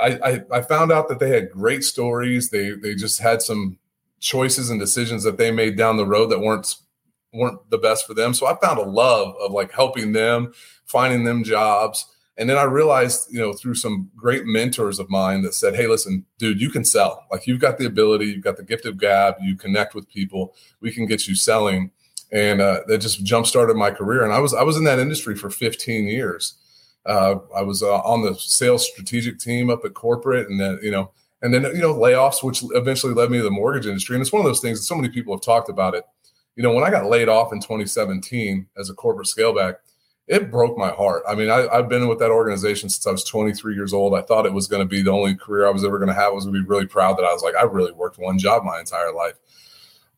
I, 0.00 0.18
I, 0.24 0.58
I 0.58 0.62
found 0.62 0.92
out 0.92 1.08
that 1.08 1.20
they 1.20 1.30
had 1.30 1.50
great 1.50 1.84
stories. 1.84 2.50
They, 2.50 2.70
they 2.70 2.94
just 2.94 3.20
had 3.20 3.42
some 3.42 3.78
choices 4.20 4.70
and 4.70 4.80
decisions 4.80 5.22
that 5.22 5.38
they 5.38 5.50
made 5.50 5.76
down 5.76 5.96
the 5.96 6.06
road 6.06 6.30
that 6.30 6.40
weren't 6.40 6.74
weren't 7.32 7.70
the 7.70 7.78
best 7.78 8.06
for 8.06 8.14
them. 8.14 8.34
So 8.34 8.46
I 8.46 8.56
found 8.56 8.78
a 8.78 8.82
love 8.82 9.34
of 9.40 9.52
like 9.52 9.72
helping 9.72 10.12
them, 10.12 10.52
finding 10.86 11.24
them 11.24 11.44
jobs. 11.44 12.06
And 12.38 12.50
then 12.50 12.58
I 12.58 12.64
realized, 12.64 13.28
you 13.30 13.38
know, 13.38 13.52
through 13.52 13.74
some 13.74 14.10
great 14.16 14.44
mentors 14.44 14.98
of 14.98 15.08
mine 15.08 15.42
that 15.42 15.54
said, 15.54 15.74
Hey, 15.74 15.86
listen, 15.86 16.24
dude, 16.38 16.60
you 16.60 16.70
can 16.70 16.84
sell. 16.84 17.26
Like 17.30 17.46
you've 17.46 17.60
got 17.60 17.78
the 17.78 17.86
ability, 17.86 18.26
you've 18.26 18.44
got 18.44 18.56
the 18.56 18.62
gift 18.62 18.84
of 18.84 18.98
gab, 18.98 19.36
you 19.40 19.56
connect 19.56 19.94
with 19.94 20.08
people, 20.08 20.54
we 20.80 20.90
can 20.90 21.06
get 21.06 21.26
you 21.26 21.34
selling. 21.34 21.90
And 22.32 22.60
uh, 22.60 22.80
that 22.88 22.98
just 22.98 23.22
jump 23.24 23.46
started 23.46 23.76
my 23.76 23.90
career. 23.90 24.24
And 24.24 24.32
I 24.32 24.40
was 24.40 24.52
I 24.52 24.62
was 24.62 24.76
in 24.76 24.84
that 24.84 24.98
industry 24.98 25.36
for 25.36 25.50
15 25.50 26.08
years. 26.08 26.54
Uh, 27.04 27.36
I 27.56 27.62
was 27.62 27.82
uh, 27.82 28.00
on 28.00 28.22
the 28.22 28.34
sales 28.34 28.88
strategic 28.88 29.38
team 29.38 29.70
up 29.70 29.84
at 29.84 29.94
corporate, 29.94 30.48
and 30.48 30.60
then 30.60 30.80
you 30.82 30.90
know, 30.90 31.12
and 31.40 31.54
then 31.54 31.62
you 31.62 31.80
know 31.80 31.94
layoffs, 31.94 32.42
which 32.42 32.64
eventually 32.72 33.14
led 33.14 33.30
me 33.30 33.38
to 33.38 33.44
the 33.44 33.50
mortgage 33.50 33.86
industry. 33.86 34.16
And 34.16 34.22
it's 34.22 34.32
one 34.32 34.40
of 34.40 34.46
those 34.46 34.60
things 34.60 34.78
that 34.78 34.84
so 34.84 34.96
many 34.96 35.08
people 35.08 35.34
have 35.34 35.42
talked 35.42 35.68
about 35.68 35.94
it 35.94 36.04
you 36.56 36.62
know, 36.62 36.72
when 36.72 36.84
I 36.84 36.90
got 36.90 37.06
laid 37.06 37.28
off 37.28 37.52
in 37.52 37.60
2017 37.60 38.66
as 38.78 38.90
a 38.90 38.94
corporate 38.94 39.28
scaleback, 39.28 39.76
it 40.26 40.50
broke 40.50 40.76
my 40.76 40.88
heart. 40.88 41.22
I 41.28 41.34
mean, 41.34 41.50
I, 41.50 41.68
have 41.72 41.88
been 41.88 42.08
with 42.08 42.18
that 42.18 42.30
organization 42.30 42.88
since 42.88 43.06
I 43.06 43.12
was 43.12 43.22
23 43.24 43.74
years 43.74 43.92
old. 43.92 44.14
I 44.14 44.22
thought 44.22 44.46
it 44.46 44.52
was 44.52 44.66
going 44.66 44.80
to 44.80 44.88
be 44.88 45.02
the 45.02 45.12
only 45.12 45.36
career 45.36 45.68
I 45.68 45.70
was 45.70 45.84
ever 45.84 45.98
going 45.98 46.08
to 46.08 46.14
have. 46.14 46.32
I 46.32 46.34
was 46.34 46.44
going 46.44 46.56
to 46.56 46.62
be 46.62 46.66
really 46.66 46.86
proud 46.86 47.18
that 47.18 47.24
I 47.24 47.32
was 47.32 47.42
like, 47.42 47.54
I 47.54 47.62
really 47.62 47.92
worked 47.92 48.18
one 48.18 48.38
job 48.38 48.64
my 48.64 48.80
entire 48.80 49.12
life. 49.12 49.34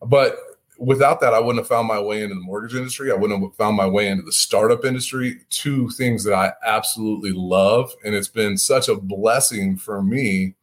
But 0.01 0.39
without 0.79 1.21
that, 1.21 1.35
I 1.35 1.41
wouldn't 1.41 1.59
have 1.59 1.69
found 1.69 1.89
my 1.89 2.01
way 2.01 2.23
into 2.23 2.35
the 2.35 2.41
mortgage 2.41 2.75
industry. 2.75 3.11
I 3.11 3.15
wouldn't 3.15 3.43
have 3.43 3.55
found 3.57 3.77
my 3.77 3.87
way 3.87 4.09
into 4.09 4.23
the 4.23 4.33
startup 4.33 4.85
industry. 4.85 5.41
Two 5.51 5.91
things 5.91 6.25
that 6.25 6.35
I 6.35 6.53
absolutely 6.65 7.33
love. 7.33 7.93
And 8.05 8.15
it's 8.15 8.29
been 8.29 8.57
such 8.57 8.89
a 8.89 8.95
blessing 8.95 9.77
for 9.77 10.03
me 10.03 10.55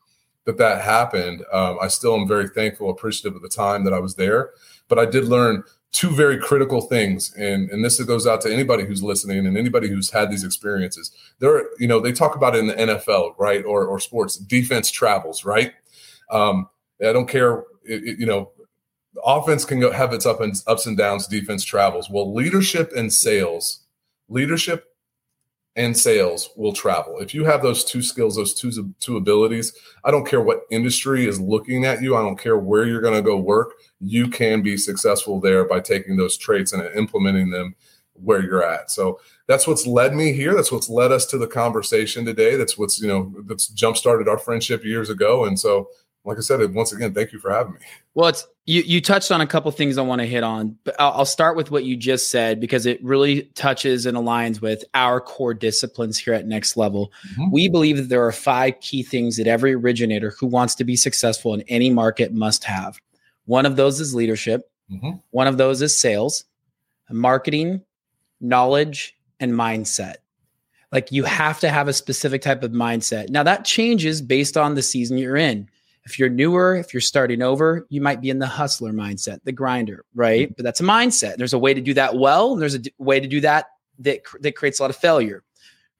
that 0.46 0.58
that 0.58 0.82
happened. 0.82 1.44
Um, 1.52 1.78
I 1.82 1.88
still 1.90 2.16
am 2.16 2.28
very 2.28 2.48
thankful, 2.48 2.90
appreciative 2.90 3.36
of 3.36 3.42
the 3.42 3.50
time 3.50 3.84
that 3.84 3.94
I 3.94 4.00
was 4.00 4.16
there. 4.16 4.52
But 4.88 5.00
I 5.00 5.06
did 5.06 5.26
learn 5.26 5.64
two 5.92 6.12
very 6.12 6.38
critical 6.38 6.82
things, 6.82 7.34
and 7.36 7.70
and 7.72 7.84
this 7.84 8.02
goes 8.04 8.28
out 8.28 8.42
to 8.42 8.54
anybody 8.54 8.86
who's 8.86 9.02
listening 9.02 9.48
and 9.48 9.58
anybody 9.58 9.88
who's 9.88 10.12
had 10.12 10.30
these 10.30 10.44
experiences. 10.44 11.12
There, 11.40 11.68
you 11.80 11.88
know, 11.88 12.00
they 12.00 12.12
talk 12.12 12.36
about 12.36 12.56
it 12.56 12.60
in 12.60 12.68
the 12.68 12.74
NFL, 12.74 13.34
right, 13.40 13.66
or 13.66 13.86
or 13.86 14.00
sports. 14.00 14.38
Defense 14.38 14.92
travels, 14.92 15.46
right. 15.46 15.74
Um, 16.30 16.70
I 17.02 17.14
don't 17.14 17.28
care, 17.28 17.60
it, 17.84 18.04
it, 18.04 18.20
you 18.20 18.26
know. 18.26 18.52
Offense 19.24 19.66
can 19.66 19.80
go 19.80 19.92
have 19.92 20.14
its 20.14 20.26
up 20.26 20.42
and 20.42 20.54
ups 20.68 20.86
and 20.86 20.98
downs. 20.98 21.28
Defense 21.28 21.64
travels. 21.64 22.10
Well, 22.10 22.34
leadership 22.34 22.92
and 22.96 23.12
sales, 23.12 23.86
leadership 24.28 24.86
and 25.76 25.98
sales 25.98 26.50
will 26.56 26.74
travel. 26.74 27.20
If 27.20 27.34
you 27.34 27.44
have 27.44 27.62
those 27.62 27.84
two 27.84 28.02
skills, 28.02 28.38
those 28.38 28.54
two, 28.54 28.94
two 29.00 29.18
abilities, 29.18 29.74
I 30.06 30.12
don't 30.12 30.28
care 30.28 30.42
what 30.42 30.62
industry 30.72 31.26
is 31.26 31.40
looking 31.40 31.86
at 31.86 32.02
you. 32.02 32.16
I 32.16 32.22
don't 32.22 32.40
care 32.40 32.58
where 32.58 32.86
you're 32.86 33.02
going 33.02 33.16
to 33.16 33.22
go 33.22 33.38
work. 33.38 33.74
You 34.00 34.30
can 34.30 34.62
be 34.62 34.78
successful 34.78 35.42
there 35.42 35.66
by 35.66 35.82
taking 35.82 36.16
those 36.16 36.38
traits 36.38 36.72
and 36.72 36.84
implementing 36.96 37.50
them 37.50 37.76
where 38.14 38.42
you're 38.42 38.64
at. 38.64 38.90
So 38.90 39.20
that's 39.48 39.68
what's 39.68 39.86
led 39.86 40.16
me 40.16 40.32
here. 40.32 40.56
That's 40.56 40.72
what's 40.72 40.90
led 40.90 41.12
us 41.12 41.26
to 41.28 41.38
the 41.38 41.48
conversation 41.48 42.24
today. 42.24 42.56
That's 42.56 42.78
what's, 42.78 43.02
you 43.02 43.10
know, 43.10 43.34
that's 43.46 43.68
jump 43.68 43.98
started 43.98 44.30
our 44.30 44.38
friendship 44.38 44.86
years 44.86 45.10
ago. 45.10 45.44
And 45.44 45.60
so 45.60 45.90
like 46.25 46.38
I 46.38 46.41
said, 46.41 46.74
once 46.74 46.91
again, 46.91 47.13
thank 47.13 47.32
you 47.32 47.39
for 47.39 47.51
having 47.51 47.74
me. 47.74 47.79
Well, 48.15 48.29
it's 48.29 48.48
you. 48.65 48.82
You 48.82 49.00
touched 49.00 49.32
on 49.32 49.41
a 49.41 49.48
couple 49.48 49.72
things 49.72 49.98
I 49.98 50.01
want 50.01 50.22
to 50.22 50.27
hit 50.27 50.44
on, 50.44 50.77
but 50.84 50.96
I'll, 51.00 51.12
I'll, 51.12 51.25
start 51.25 51.55
with 51.55 51.70
what 51.70 51.84
you 51.84 51.96
just 51.96 52.32
said 52.32 52.60
because 52.60 52.86
it 52.86 53.03
really 53.03 53.44
touches 53.55 54.05
and 54.05 54.17
aligns 54.17 54.62
with 54.62 54.84
our 54.94 55.22
core 55.22 55.53
disciplines 55.53 56.17
here 56.17 56.34
at 56.34 56.48
Next 56.48 56.75
Level. 56.75 57.12
Mm-hmm. 57.32 57.51
We 57.51 57.70
believe 57.70 57.98
that 57.98 58.10
there 58.10 58.25
are 58.25 58.32
five 58.32 58.79
key 58.82 59.03
things 59.03 59.38
that 59.38 59.48
every 59.48 59.74
originator 59.74 60.32
who 60.39 60.48
wants 60.48 60.75
to 60.75 60.84
be 60.84 60.96
successful 60.96 61.53
in 61.53 61.62
any 61.63 61.89
market 61.89 62.34
must 62.34 62.63
have. 62.63 63.00
One 63.46 63.65
of 63.65 63.75
those 63.75 64.00
is 64.00 64.15
leadership. 64.15 64.70
Mm-hmm. 64.91 65.17
One 65.32 65.48
of 65.48 65.58
those 65.58 65.82
is 65.82 65.98
sales, 65.98 66.46
marketing, 67.10 67.84
knowledge, 68.41 69.15
and 69.39 69.53
mindset 69.53 70.15
Like 70.91 71.12
you 71.12 71.24
have 71.24 71.60
to 71.60 71.70
have 71.70 71.88
a 71.88 71.94
specific 71.94 72.41
type 72.41 72.63
of 72.63 72.72
mindset. 72.72 73.29
Now 73.29 73.44
that 73.44 73.65
changes 73.65 74.22
based 74.22 74.55
on 74.58 74.75
the 74.75 74.82
season 74.82 75.17
you're 75.17 75.36
in. 75.36 75.70
If 76.06 76.20
you're 76.20 76.30
newer, 76.30 76.76
if 76.76 76.94
you're 76.94 77.02
starting 77.02 77.42
over, 77.42 77.88
you 77.90 78.00
might 78.00 78.22
be 78.22 78.30
in 78.30 78.40
the 78.40 78.48
hustler 78.48 78.94
mindset, 78.94 79.40
the 79.44 79.52
grinder, 79.52 80.06
right? 80.14 80.56
But 80.56 80.64
that's 80.64 80.80
a 80.80 80.84
mindset. 80.84 81.38
There's 81.38 81.54
a 81.54 81.60
way 81.60 81.74
to 81.74 81.82
do 81.82 81.96
that 81.96 82.16
well. 82.16 82.54
And 82.54 82.62
there's 82.62 82.76
a 82.76 82.80
d- 82.80 82.94
way 83.00 83.20
to 83.20 83.28
do 83.28 83.42
that 83.42 83.66
that, 84.00 84.22
that 84.42 84.56
creates 84.56 84.80
a 84.80 84.84
lot 84.84 84.92
of 84.92 84.98
failure, 84.98 85.44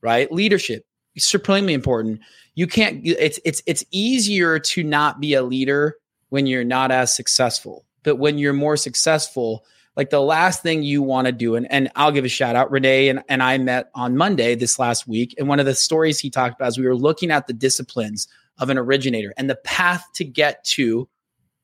right? 0.02 0.32
Leadership, 0.32 0.86
is 1.16 1.26
supremely 1.26 1.74
important. 1.74 2.20
You 2.56 2.68
can't, 2.68 3.02
it's, 3.06 3.40
it's, 3.44 3.62
it's 3.66 3.84
easier 3.92 4.60
to 4.60 4.84
not 4.84 5.20
be 5.20 5.34
a 5.34 5.42
leader 5.42 5.96
when 6.30 6.46
you're 6.46 6.64
not 6.64 6.92
as 6.92 7.16
successful. 7.16 7.86
But 8.04 8.18
when 8.18 8.38
you're 8.38 8.54
more 8.54 8.78
successful, 8.78 9.66
like 9.96 10.10
the 10.10 10.22
last 10.22 10.62
thing 10.62 10.84
you 10.84 11.02
want 11.02 11.26
to 11.28 11.32
do, 11.32 11.56
and, 11.56 11.72
and 11.72 11.90
I'll 11.96 12.12
give 12.12 12.26
a 12.26 12.30
shout 12.30 12.56
out, 12.56 12.70
Rene 12.70 13.08
and, 13.10 13.24
and 13.30 13.42
I 13.42 13.58
met 13.58 13.90
on 13.96 14.18
Monday 14.18 14.56
this 14.56 14.78
last 14.78 15.08
week. 15.08 15.34
And 15.38 15.48
one 15.48 15.60
of 15.60 15.66
the 15.66 15.74
stories 15.74 16.20
he 16.20 16.30
talked 16.30 16.56
about 16.60 16.68
is 16.68 16.78
we 16.78 16.86
were 16.86 16.96
looking 16.96 17.32
at 17.32 17.48
the 17.48 17.54
disciplines 17.54 18.28
of 18.60 18.70
an 18.70 18.78
originator 18.78 19.34
and 19.38 19.50
the 19.50 19.56
path 19.56 20.06
to 20.16 20.24
get 20.24 20.64
to 20.64 21.08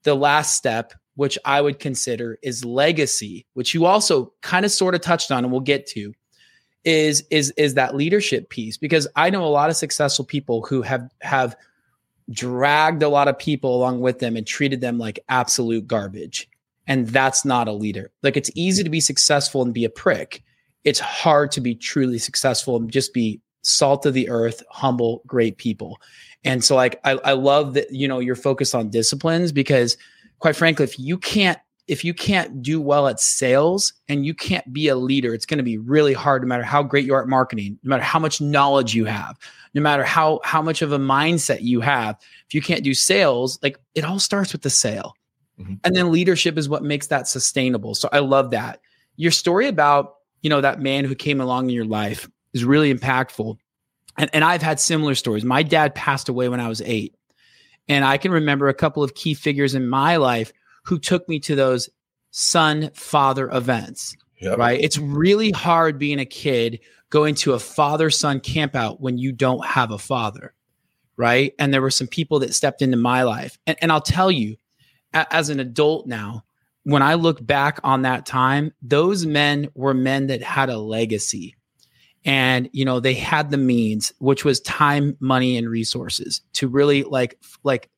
the 0.03 0.15
last 0.15 0.55
step, 0.55 0.93
which 1.15 1.37
I 1.45 1.61
would 1.61 1.79
consider 1.79 2.37
is 2.41 2.65
legacy, 2.65 3.45
which 3.53 3.73
you 3.73 3.85
also 3.85 4.33
kind 4.41 4.65
of 4.65 4.71
sort 4.71 4.95
of 4.95 5.01
touched 5.01 5.31
on 5.31 5.43
and 5.43 5.51
we'll 5.51 5.61
get 5.61 5.85
to 5.87 6.13
is 6.83 7.23
is 7.29 7.51
is 7.57 7.75
that 7.75 7.95
leadership 7.95 8.49
piece 8.49 8.75
because 8.75 9.07
I 9.15 9.29
know 9.29 9.45
a 9.45 9.47
lot 9.47 9.69
of 9.69 9.75
successful 9.75 10.25
people 10.25 10.63
who 10.63 10.81
have 10.81 11.07
have 11.21 11.55
dragged 12.31 13.03
a 13.03 13.09
lot 13.09 13.27
of 13.27 13.37
people 13.37 13.75
along 13.75 14.01
with 14.01 14.19
them 14.19 14.35
and 14.35 14.47
treated 14.47 14.81
them 14.81 14.97
like 14.97 15.19
absolute 15.29 15.87
garbage. 15.87 16.49
And 16.87 17.07
that's 17.07 17.45
not 17.45 17.67
a 17.67 17.73
leader. 17.73 18.11
Like 18.23 18.37
it's 18.37 18.51
easy 18.55 18.83
to 18.83 18.89
be 18.89 18.99
successful 18.99 19.61
and 19.61 19.73
be 19.73 19.85
a 19.85 19.89
prick. 19.89 20.43
It's 20.83 20.99
hard 20.99 21.51
to 21.51 21.61
be 21.61 21.75
truly 21.75 22.17
successful 22.17 22.77
and 22.77 22.91
just 22.91 23.13
be 23.13 23.39
salt 23.63 24.05
of 24.05 24.13
the 24.13 24.29
earth, 24.29 24.63
humble, 24.71 25.21
great 25.27 25.57
people. 25.57 25.99
And 26.43 26.63
so 26.63 26.75
like 26.75 26.99
I, 27.03 27.11
I 27.23 27.33
love 27.33 27.73
that, 27.75 27.91
you 27.91 28.07
know, 28.07 28.19
you're 28.19 28.35
focused 28.35 28.73
on 28.73 28.89
disciplines 28.89 29.51
because 29.51 29.97
quite 30.39 30.55
frankly, 30.55 30.83
if 30.83 30.99
you 30.99 31.17
can't 31.17 31.59
if 31.87 32.05
you 32.05 32.13
can't 32.13 32.61
do 32.61 32.79
well 32.79 33.07
at 33.07 33.19
sales 33.19 33.93
and 34.07 34.25
you 34.25 34.33
can't 34.33 34.71
be 34.71 34.87
a 34.87 34.95
leader, 34.95 35.33
it's 35.33 35.45
going 35.45 35.57
to 35.57 35.63
be 35.63 35.77
really 35.77 36.13
hard 36.13 36.41
no 36.41 36.47
matter 36.47 36.63
how 36.63 36.81
great 36.81 37.05
you 37.05 37.13
are 37.13 37.21
at 37.21 37.27
marketing, 37.27 37.77
no 37.83 37.89
matter 37.89 38.03
how 38.03 38.19
much 38.19 38.39
knowledge 38.39 38.95
you 38.95 39.03
have, 39.05 39.37
no 39.73 39.81
matter 39.81 40.03
how 40.03 40.39
how 40.43 40.61
much 40.61 40.81
of 40.81 40.91
a 40.91 40.97
mindset 40.97 41.61
you 41.61 41.81
have. 41.81 42.17
If 42.47 42.53
you 42.53 42.61
can't 42.61 42.83
do 42.83 42.93
sales, 42.93 43.59
like 43.61 43.77
it 43.95 44.05
all 44.05 44.19
starts 44.19 44.53
with 44.53 44.61
the 44.61 44.69
sale. 44.69 45.13
Mm-hmm. 45.59 45.75
And 45.83 45.95
then 45.95 46.11
leadership 46.11 46.57
is 46.57 46.69
what 46.69 46.83
makes 46.83 47.07
that 47.07 47.27
sustainable. 47.27 47.95
So 47.95 48.09
I 48.11 48.19
love 48.19 48.51
that. 48.51 48.79
Your 49.17 49.31
story 49.31 49.67
about, 49.67 50.15
you 50.41 50.49
know, 50.49 50.61
that 50.61 50.79
man 50.79 51.05
who 51.05 51.13
came 51.13 51.41
along 51.41 51.69
in 51.69 51.75
your 51.75 51.85
life 51.85 52.29
is 52.53 52.63
really 52.63 52.93
impactful. 52.93 53.57
And, 54.21 54.29
and 54.33 54.43
I've 54.43 54.61
had 54.61 54.79
similar 54.79 55.15
stories. 55.15 55.43
My 55.43 55.63
dad 55.63 55.95
passed 55.95 56.29
away 56.29 56.47
when 56.47 56.59
I 56.59 56.69
was 56.69 56.79
eight. 56.83 57.15
And 57.89 58.05
I 58.05 58.17
can 58.17 58.31
remember 58.31 58.69
a 58.69 58.73
couple 58.73 59.01
of 59.01 59.15
key 59.15 59.33
figures 59.33 59.73
in 59.73 59.89
my 59.89 60.17
life 60.17 60.53
who 60.85 60.99
took 60.99 61.27
me 61.27 61.39
to 61.39 61.55
those 61.55 61.89
son 62.29 62.91
father 62.93 63.49
events. 63.49 64.15
Yep. 64.39 64.59
Right. 64.59 64.79
It's 64.79 64.99
really 64.99 65.49
hard 65.49 65.97
being 65.97 66.19
a 66.19 66.25
kid 66.25 66.81
going 67.09 67.33
to 67.35 67.53
a 67.53 67.59
father 67.59 68.11
son 68.11 68.39
campout 68.39 68.99
when 68.99 69.17
you 69.17 69.31
don't 69.31 69.65
have 69.65 69.89
a 69.89 69.97
father. 69.97 70.53
Right. 71.17 71.55
And 71.57 71.73
there 71.73 71.81
were 71.81 71.89
some 71.89 72.07
people 72.07 72.39
that 72.39 72.53
stepped 72.53 72.83
into 72.83 72.97
my 72.97 73.23
life. 73.23 73.57
And, 73.65 73.75
and 73.81 73.91
I'll 73.91 74.01
tell 74.01 74.29
you, 74.29 74.55
a, 75.15 75.25
as 75.33 75.49
an 75.49 75.59
adult 75.59 76.05
now, 76.05 76.45
when 76.83 77.01
I 77.01 77.15
look 77.15 77.43
back 77.43 77.79
on 77.83 78.03
that 78.03 78.27
time, 78.27 78.71
those 78.83 79.25
men 79.25 79.69
were 79.73 79.95
men 79.95 80.27
that 80.27 80.43
had 80.43 80.69
a 80.69 80.77
legacy. 80.77 81.55
And, 82.23 82.69
you 82.71 82.85
know, 82.85 82.99
they 82.99 83.15
had 83.15 83.49
the 83.49 83.57
means, 83.57 84.13
which 84.19 84.45
was 84.45 84.59
time, 84.61 85.17
money, 85.19 85.57
and 85.57 85.67
resources 85.69 86.41
to 86.53 86.67
really 86.67 87.03
like, 87.03 87.39
like, 87.63 87.89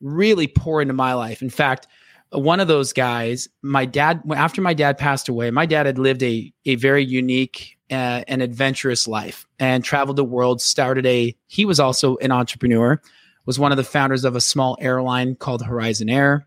really 0.00 0.48
pour 0.48 0.82
into 0.82 0.94
my 0.94 1.14
life. 1.14 1.42
In 1.42 1.50
fact, 1.50 1.86
one 2.30 2.60
of 2.60 2.68
those 2.68 2.92
guys, 2.92 3.48
my 3.62 3.84
dad, 3.84 4.20
after 4.34 4.60
my 4.60 4.74
dad 4.74 4.98
passed 4.98 5.28
away, 5.28 5.50
my 5.50 5.64
dad 5.64 5.86
had 5.86 5.98
lived 5.98 6.22
a, 6.22 6.52
a 6.66 6.74
very 6.74 7.04
unique 7.04 7.78
uh, 7.90 8.22
and 8.28 8.42
adventurous 8.42 9.08
life 9.08 9.46
and 9.58 9.82
traveled 9.82 10.16
the 10.16 10.24
world, 10.24 10.60
started 10.60 11.06
a, 11.06 11.34
he 11.46 11.64
was 11.64 11.80
also 11.80 12.16
an 12.18 12.30
entrepreneur, 12.32 13.00
was 13.46 13.58
one 13.58 13.72
of 13.72 13.78
the 13.78 13.84
founders 13.84 14.24
of 14.24 14.36
a 14.36 14.40
small 14.40 14.76
airline 14.80 15.36
called 15.36 15.62
Horizon 15.62 16.10
Air, 16.10 16.46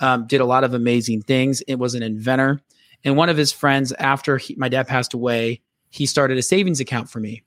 um, 0.00 0.26
did 0.26 0.40
a 0.40 0.44
lot 0.44 0.64
of 0.64 0.74
amazing 0.74 1.22
things. 1.22 1.62
It 1.62 1.76
was 1.76 1.94
an 1.94 2.02
inventor. 2.02 2.60
And 3.04 3.16
one 3.16 3.30
of 3.30 3.36
his 3.36 3.52
friends, 3.52 3.92
after 3.92 4.36
he, 4.36 4.54
my 4.56 4.68
dad 4.68 4.86
passed 4.86 5.14
away, 5.14 5.62
he 5.92 6.06
started 6.06 6.38
a 6.38 6.42
savings 6.42 6.80
account 6.80 7.10
for 7.10 7.20
me. 7.20 7.42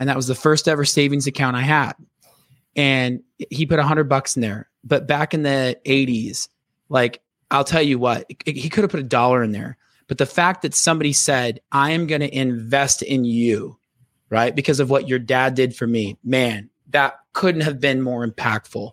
And 0.00 0.08
that 0.08 0.16
was 0.16 0.26
the 0.26 0.34
first 0.34 0.66
ever 0.66 0.84
savings 0.84 1.28
account 1.28 1.56
I 1.56 1.62
had. 1.62 1.92
And 2.74 3.22
he 3.50 3.66
put 3.66 3.78
a 3.78 3.84
hundred 3.84 4.08
bucks 4.08 4.34
in 4.34 4.42
there. 4.42 4.68
But 4.82 5.06
back 5.06 5.32
in 5.32 5.44
the 5.44 5.78
80s, 5.86 6.48
like 6.88 7.22
I'll 7.52 7.64
tell 7.64 7.82
you 7.82 8.00
what, 8.00 8.26
he 8.44 8.68
could 8.68 8.82
have 8.82 8.90
put 8.90 8.98
a 8.98 9.04
dollar 9.04 9.44
in 9.44 9.52
there. 9.52 9.76
But 10.08 10.18
the 10.18 10.26
fact 10.26 10.62
that 10.62 10.74
somebody 10.74 11.12
said, 11.12 11.60
I 11.70 11.92
am 11.92 12.08
going 12.08 12.20
to 12.20 12.36
invest 12.36 13.00
in 13.02 13.24
you, 13.24 13.78
right? 14.28 14.54
Because 14.54 14.80
of 14.80 14.90
what 14.90 15.08
your 15.08 15.20
dad 15.20 15.54
did 15.54 15.76
for 15.76 15.86
me, 15.86 16.18
man, 16.24 16.68
that 16.90 17.14
couldn't 17.32 17.60
have 17.60 17.78
been 17.80 18.02
more 18.02 18.26
impactful. 18.26 18.90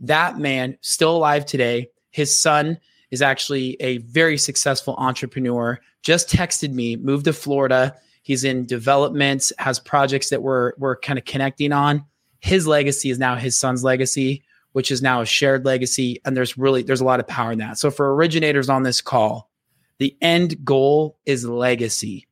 That 0.00 0.38
man, 0.38 0.76
still 0.82 1.16
alive 1.16 1.46
today, 1.46 1.88
his 2.10 2.38
son 2.38 2.78
is 3.10 3.22
actually 3.22 3.76
a 3.80 3.98
very 3.98 4.36
successful 4.36 4.94
entrepreneur. 4.98 5.80
Just 6.02 6.28
texted 6.28 6.72
me, 6.72 6.96
moved 6.96 7.24
to 7.24 7.32
Florida. 7.32 7.96
He's 8.22 8.44
in 8.44 8.66
development, 8.66 9.50
has 9.58 9.78
projects 9.78 10.30
that 10.30 10.42
we're, 10.42 10.72
we're 10.78 10.96
kind 10.96 11.18
of 11.18 11.24
connecting 11.24 11.72
on. 11.72 12.04
His 12.40 12.66
legacy 12.66 13.10
is 13.10 13.18
now 13.18 13.36
his 13.36 13.58
son's 13.58 13.84
legacy 13.84 14.44
which 14.72 14.90
is 14.90 15.02
now 15.02 15.20
a 15.20 15.26
shared 15.26 15.64
legacy. 15.64 16.20
And 16.24 16.36
there's 16.36 16.58
really 16.58 16.82
there's 16.82 17.00
a 17.00 17.06
lot 17.06 17.20
of 17.20 17.26
power 17.26 17.52
in 17.52 17.58
that. 17.58 17.78
So 17.78 17.90
for 17.90 18.14
originators 18.14 18.68
on 18.68 18.82
this 18.82 19.00
call, 19.00 19.50
the 19.98 20.16
end 20.20 20.64
goal 20.64 21.18
is 21.24 21.44
legacy. 21.44 22.26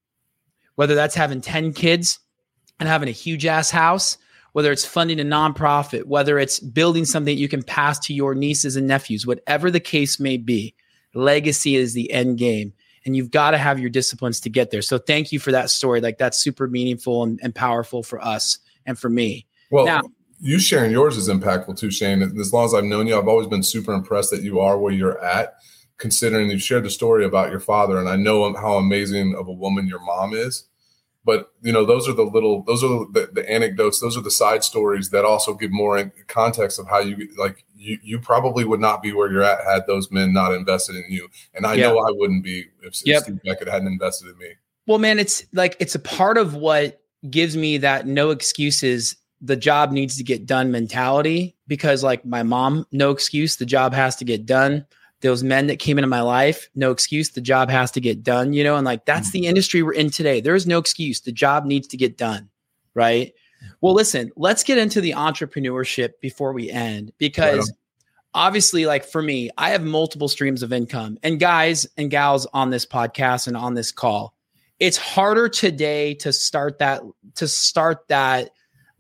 Whether 0.75 0.95
that's 0.95 1.15
having 1.15 1.41
10 1.41 1.75
kids 1.75 2.19
and 2.79 2.89
having 2.89 3.09
a 3.09 3.13
huge 3.13 3.45
ass 3.47 3.71
house, 3.71 4.17
whether 4.53 4.73
it's 4.73 4.85
funding 4.85 5.21
a 5.21 5.25
nonprofit, 5.25 6.05
whether 6.05 6.39
it's 6.39 6.59
building 6.59 7.05
something 7.05 7.35
that 7.35 7.41
you 7.41 7.49
can 7.49 7.63
pass 7.63 7.99
to 8.01 8.15
your 8.15 8.35
nieces 8.35 8.77
and 8.77 8.89
nephews, 8.89 9.27
whatever 9.27 9.71
the 9.71 9.81
case 9.81 10.19
may 10.19 10.37
be, 10.37 10.75
legacy 11.15 11.77
is 11.77 11.93
the 11.93 12.11
end 12.11 12.39
game. 12.39 12.73
And 13.07 13.17
you've 13.17 13.31
got 13.31 13.53
to 13.53 13.59
have 13.59 13.79
your 13.79 13.91
disciplines 13.91 14.41
to 14.41 14.51
get 14.51 14.71
there. 14.71 14.83
So 14.83 14.99
thank 14.99 15.33
you 15.33 15.39
for 15.39 15.53
that 15.53 15.71
story. 15.71 16.01
Like 16.01 16.19
that's 16.19 16.39
super 16.39 16.69
meaningful 16.69 17.23
and, 17.23 17.41
and 17.43 17.55
powerful 17.55 18.03
for 18.03 18.23
us 18.23 18.59
and 18.85 18.99
for 18.99 19.09
me. 19.09 19.47
Well, 19.71 19.87
now, 19.87 20.03
you 20.41 20.59
sharing 20.59 20.91
yours 20.91 21.17
is 21.17 21.29
impactful 21.29 21.79
too, 21.79 21.91
Shane. 21.91 22.23
As 22.23 22.53
long 22.53 22.65
as 22.65 22.75
I've 22.75 22.85
known 22.85 23.07
you, 23.07 23.19
I've 23.19 23.29
always 23.29 23.47
been 23.47 23.63
super 23.63 23.93
impressed 23.93 24.31
that 24.31 24.43
you 24.43 24.61
are 24.61 24.79
where 24.79 24.93
you're 24.93 25.23
at, 25.23 25.55
considering 25.99 26.51
you 26.51 26.59
shared 26.59 26.85
the 26.85 26.91
story 26.91 27.25
about 27.25 27.51
your 27.51 27.61
father, 27.61 27.99
and 27.99 28.09
I 28.09 28.17
know 28.17 28.55
how 28.55 28.77
amazing 28.77 29.35
of 29.35 29.49
a 29.49 29.53
woman 29.53 29.87
your 29.87 30.01
mom 30.01 30.33
is. 30.33 30.65
But 31.25 31.53
you 31.61 31.73
know, 31.73 31.85
those 31.85 32.09
are 32.09 32.13
the 32.13 32.23
little, 32.23 32.63
those 32.63 32.83
are 32.83 33.07
the, 33.11 33.29
the 33.33 33.49
anecdotes, 33.51 34.01
those 34.01 34.17
are 34.17 34.23
the 34.23 34.31
side 34.31 34.65
stories 34.65 35.11
that 35.11 35.25
also 35.25 35.53
give 35.55 35.71
more 35.71 36.11
context 36.29 36.79
of 36.79 36.89
how 36.89 37.01
you 37.01 37.29
like. 37.37 37.65
You 37.77 37.99
you 38.03 38.21
probably 38.21 38.65
would 38.65 38.81
not 38.81 39.03
be 39.03 39.13
where 39.13 39.31
you're 39.31 39.43
at 39.43 39.65
had 39.65 39.87
those 39.87 40.11
men 40.11 40.33
not 40.33 40.53
invested 40.53 40.97
in 40.97 41.05
you, 41.09 41.29
and 41.55 41.67
I 41.67 41.77
know 41.77 41.99
I 41.99 42.11
wouldn't 42.11 42.45
be 42.45 42.67
if, 42.83 43.01
yep. 43.07 43.19
if 43.19 43.23
Steve 43.25 43.41
Beckett 43.45 43.69
hadn't 43.69 43.89
invested 43.89 44.29
in 44.29 44.39
me. 44.39 44.53
Well, 44.87 44.99
man, 44.99 45.19
it's 45.19 45.45
like 45.53 45.77
it's 45.79 45.95
a 45.95 45.99
part 45.99 46.37
of 46.37 46.55
what 46.55 47.01
gives 47.29 47.57
me 47.57 47.79
that 47.79 48.07
no 48.07 48.31
excuses 48.31 49.17
the 49.41 49.57
job 49.57 49.93
needs 49.93 50.17
to 50.17 50.25
get 50.25 50.47
done 50.47 50.71
mentality 50.71 51.57
because 51.67 52.03
like 52.03 52.25
my 52.25 52.43
mom 52.43 52.87
no 52.93 53.11
excuse 53.11 53.57
the 53.57 53.67
job 53.67 53.93
has 53.93 54.17
to 54.17 54.25
get 54.25 54.45
done 54.45 54.85
those 55.21 55.43
men 55.43 55.67
that 55.67 55.79
came 55.79 55.99
into 55.99 56.09
my 56.09 56.21
life 56.21 56.69
no 56.75 56.91
excuse 56.91 57.31
the 57.31 57.41
job 57.41 57.69
has 57.71 57.91
to 57.91 58.01
get 58.01 58.23
done 58.23 58.53
you 58.53 58.65
know 58.65 58.77
and 58.77 58.85
like 58.85 59.05
that's 59.05 59.31
mm. 59.31 59.33
the 59.33 59.47
industry 59.47 59.83
we're 59.83 59.93
in 59.93 60.11
today. 60.11 60.41
There 60.41 60.55
is 60.55 60.67
no 60.67 60.79
excuse. 60.79 61.21
The 61.21 61.33
job 61.33 61.65
needs 61.65 61.87
to 61.89 61.97
get 61.97 62.17
done 62.17 62.49
right? 62.95 63.33
Well 63.81 63.95
listen 63.95 64.31
let's 64.37 64.65
get 64.65 64.79
into 64.79 65.01
the 65.01 65.13
entrepreneurship 65.13 66.13
before 66.21 66.53
we 66.53 66.71
end 66.71 67.13
because 67.19 67.73
obviously 68.33 68.87
like 68.87 69.05
for 69.05 69.23
me 69.23 69.51
i 69.59 69.71
have 69.71 69.83
multiple 69.83 70.29
streams 70.29 70.63
of 70.63 70.73
income 70.73 71.19
and 71.23 71.41
guys 71.41 71.87
and 71.97 72.11
gals 72.11 72.47
on 72.53 72.71
this 72.71 72.87
podcast 72.87 73.49
and 73.49 73.57
on 73.57 73.75
this 73.75 73.91
call 73.91 74.35
it's 74.79 74.97
harder 74.97 75.49
today 75.49 76.15
to 76.15 76.33
start 76.33 76.79
that 76.79 77.03
to 77.35 77.49
start 77.49 78.07
that 78.09 78.51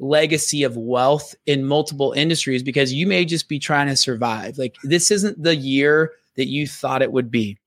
legacy 0.00 0.62
of 0.62 0.76
wealth 0.76 1.34
in 1.46 1.64
multiple 1.64 2.12
industries 2.12 2.62
because 2.62 2.92
you 2.92 3.06
may 3.06 3.24
just 3.24 3.48
be 3.48 3.58
trying 3.58 3.86
to 3.86 3.96
survive. 3.96 4.58
Like 4.58 4.76
this 4.82 5.10
isn't 5.10 5.42
the 5.42 5.54
year 5.54 6.12
that 6.36 6.48
you 6.48 6.66
thought 6.66 7.02
it 7.02 7.12
would 7.12 7.30
be. 7.30 7.58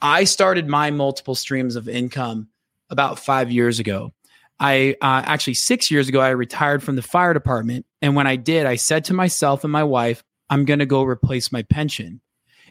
I 0.00 0.24
started 0.24 0.66
my 0.66 0.90
multiple 0.90 1.34
streams 1.34 1.76
of 1.76 1.88
income 1.88 2.48
about 2.88 3.18
five 3.18 3.50
years 3.50 3.78
ago. 3.78 4.12
I 4.58 4.96
uh, 5.00 5.22
actually 5.24 5.54
six 5.54 5.90
years 5.90 6.08
ago, 6.08 6.20
I 6.20 6.30
retired 6.30 6.82
from 6.82 6.96
the 6.96 7.02
fire 7.02 7.34
department. 7.34 7.86
And 8.02 8.14
when 8.14 8.26
I 8.26 8.36
did, 8.36 8.66
I 8.66 8.76
said 8.76 9.04
to 9.06 9.14
myself 9.14 9.64
and 9.64 9.72
my 9.72 9.84
wife, 9.84 10.22
I'm 10.48 10.64
going 10.64 10.78
to 10.80 10.86
go 10.86 11.02
replace 11.02 11.50
my 11.50 11.62
pension. 11.62 12.20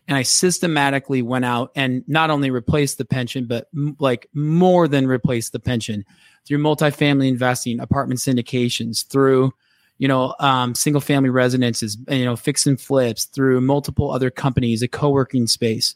And 0.07 0.17
I 0.17 0.23
systematically 0.23 1.21
went 1.21 1.45
out 1.45 1.71
and 1.75 2.03
not 2.07 2.29
only 2.29 2.51
replaced 2.51 2.97
the 2.97 3.05
pension, 3.05 3.45
but 3.45 3.67
m- 3.75 3.95
like 3.99 4.27
more 4.33 4.87
than 4.87 5.07
replaced 5.07 5.51
the 5.51 5.59
pension 5.59 6.03
through 6.47 6.59
multifamily 6.59 7.27
investing, 7.27 7.79
apartment 7.79 8.19
syndications, 8.19 9.07
through 9.07 9.53
you 9.97 10.07
know 10.07 10.35
um, 10.39 10.75
single 10.75 11.01
family 11.01 11.29
residences, 11.29 11.97
you 12.09 12.25
know 12.25 12.35
fix 12.35 12.65
and 12.65 12.79
flips, 12.79 13.25
through 13.25 13.61
multiple 13.61 14.11
other 14.11 14.29
companies, 14.31 14.81
a 14.81 14.87
co 14.87 15.09
working 15.09 15.47
space, 15.47 15.95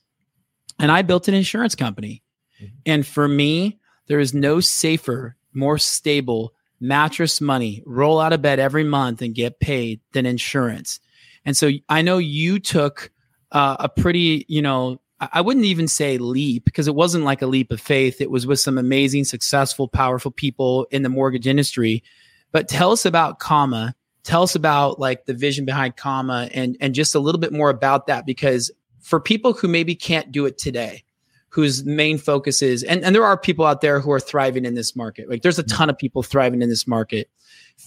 and 0.79 0.91
I 0.91 1.01
built 1.01 1.27
an 1.27 1.33
insurance 1.33 1.75
company. 1.75 2.23
Mm-hmm. 2.61 2.75
And 2.85 3.07
for 3.07 3.27
me, 3.27 3.79
there 4.07 4.19
is 4.19 4.33
no 4.33 4.59
safer, 4.59 5.35
more 5.53 5.77
stable 5.77 6.53
mattress 6.83 7.39
money, 7.39 7.81
roll 7.85 8.19
out 8.19 8.33
of 8.33 8.41
bed 8.41 8.59
every 8.59 8.83
month 8.83 9.21
and 9.21 9.33
get 9.33 9.61
paid 9.61 10.01
than 10.11 10.25
insurance. 10.25 10.99
And 11.45 11.55
so 11.55 11.71
I 11.87 12.01
know 12.01 12.17
you 12.17 12.59
took 12.59 13.09
uh, 13.53 13.77
a 13.79 13.87
pretty, 13.87 14.45
you 14.49 14.61
know, 14.61 14.99
I 15.31 15.41
wouldn't 15.41 15.65
even 15.65 15.87
say 15.87 16.17
leap 16.17 16.65
because 16.65 16.87
it 16.87 16.95
wasn't 16.95 17.23
like 17.23 17.41
a 17.41 17.47
leap 17.47 17.71
of 17.71 17.79
faith. 17.79 18.19
It 18.19 18.31
was 18.31 18.47
with 18.47 18.59
some 18.59 18.77
amazing, 18.77 19.25
successful, 19.25 19.87
powerful 19.87 20.31
people 20.31 20.87
in 20.91 21.03
the 21.03 21.09
mortgage 21.09 21.47
industry. 21.47 22.03
But 22.51 22.67
tell 22.67 22.91
us 22.91 23.05
about 23.05 23.39
Comma. 23.39 23.95
Tell 24.23 24.43
us 24.43 24.55
about 24.55 24.99
like 24.99 25.25
the 25.25 25.33
vision 25.33 25.65
behind 25.65 25.97
Comma 25.97 26.49
and 26.53 26.77
and 26.79 26.95
just 26.95 27.15
a 27.15 27.19
little 27.19 27.39
bit 27.39 27.51
more 27.51 27.69
about 27.69 28.07
that 28.07 28.25
because 28.25 28.71
for 29.01 29.19
people 29.19 29.53
who 29.53 29.67
maybe 29.67 29.95
can't 29.95 30.31
do 30.31 30.45
it 30.45 30.57
today, 30.57 31.03
whose 31.49 31.83
main 31.83 32.17
focus 32.17 32.61
is 32.61 32.83
and, 32.83 33.03
and 33.03 33.13
there 33.13 33.25
are 33.25 33.37
people 33.37 33.65
out 33.65 33.81
there 33.81 33.99
who 33.99 34.11
are 34.11 34.19
thriving 34.19 34.65
in 34.65 34.75
this 34.75 34.95
market. 34.95 35.29
Like 35.29 35.41
there's 35.41 35.59
a 35.59 35.63
mm-hmm. 35.63 35.75
ton 35.75 35.89
of 35.89 35.97
people 35.97 36.23
thriving 36.23 36.61
in 36.61 36.69
this 36.69 36.87
market. 36.87 37.29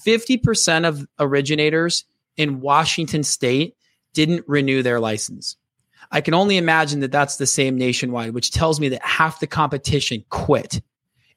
50% 0.06 0.86
of 0.86 1.06
originators 1.18 2.04
in 2.36 2.60
Washington 2.60 3.22
state 3.22 3.76
didn't 4.12 4.44
renew 4.46 4.82
their 4.82 5.00
license. 5.00 5.56
I 6.12 6.20
can 6.20 6.34
only 6.34 6.56
imagine 6.56 7.00
that 7.00 7.12
that's 7.12 7.36
the 7.36 7.46
same 7.46 7.76
nationwide, 7.76 8.34
which 8.34 8.50
tells 8.50 8.80
me 8.80 8.88
that 8.90 9.04
half 9.04 9.40
the 9.40 9.46
competition 9.46 10.24
quit. 10.30 10.80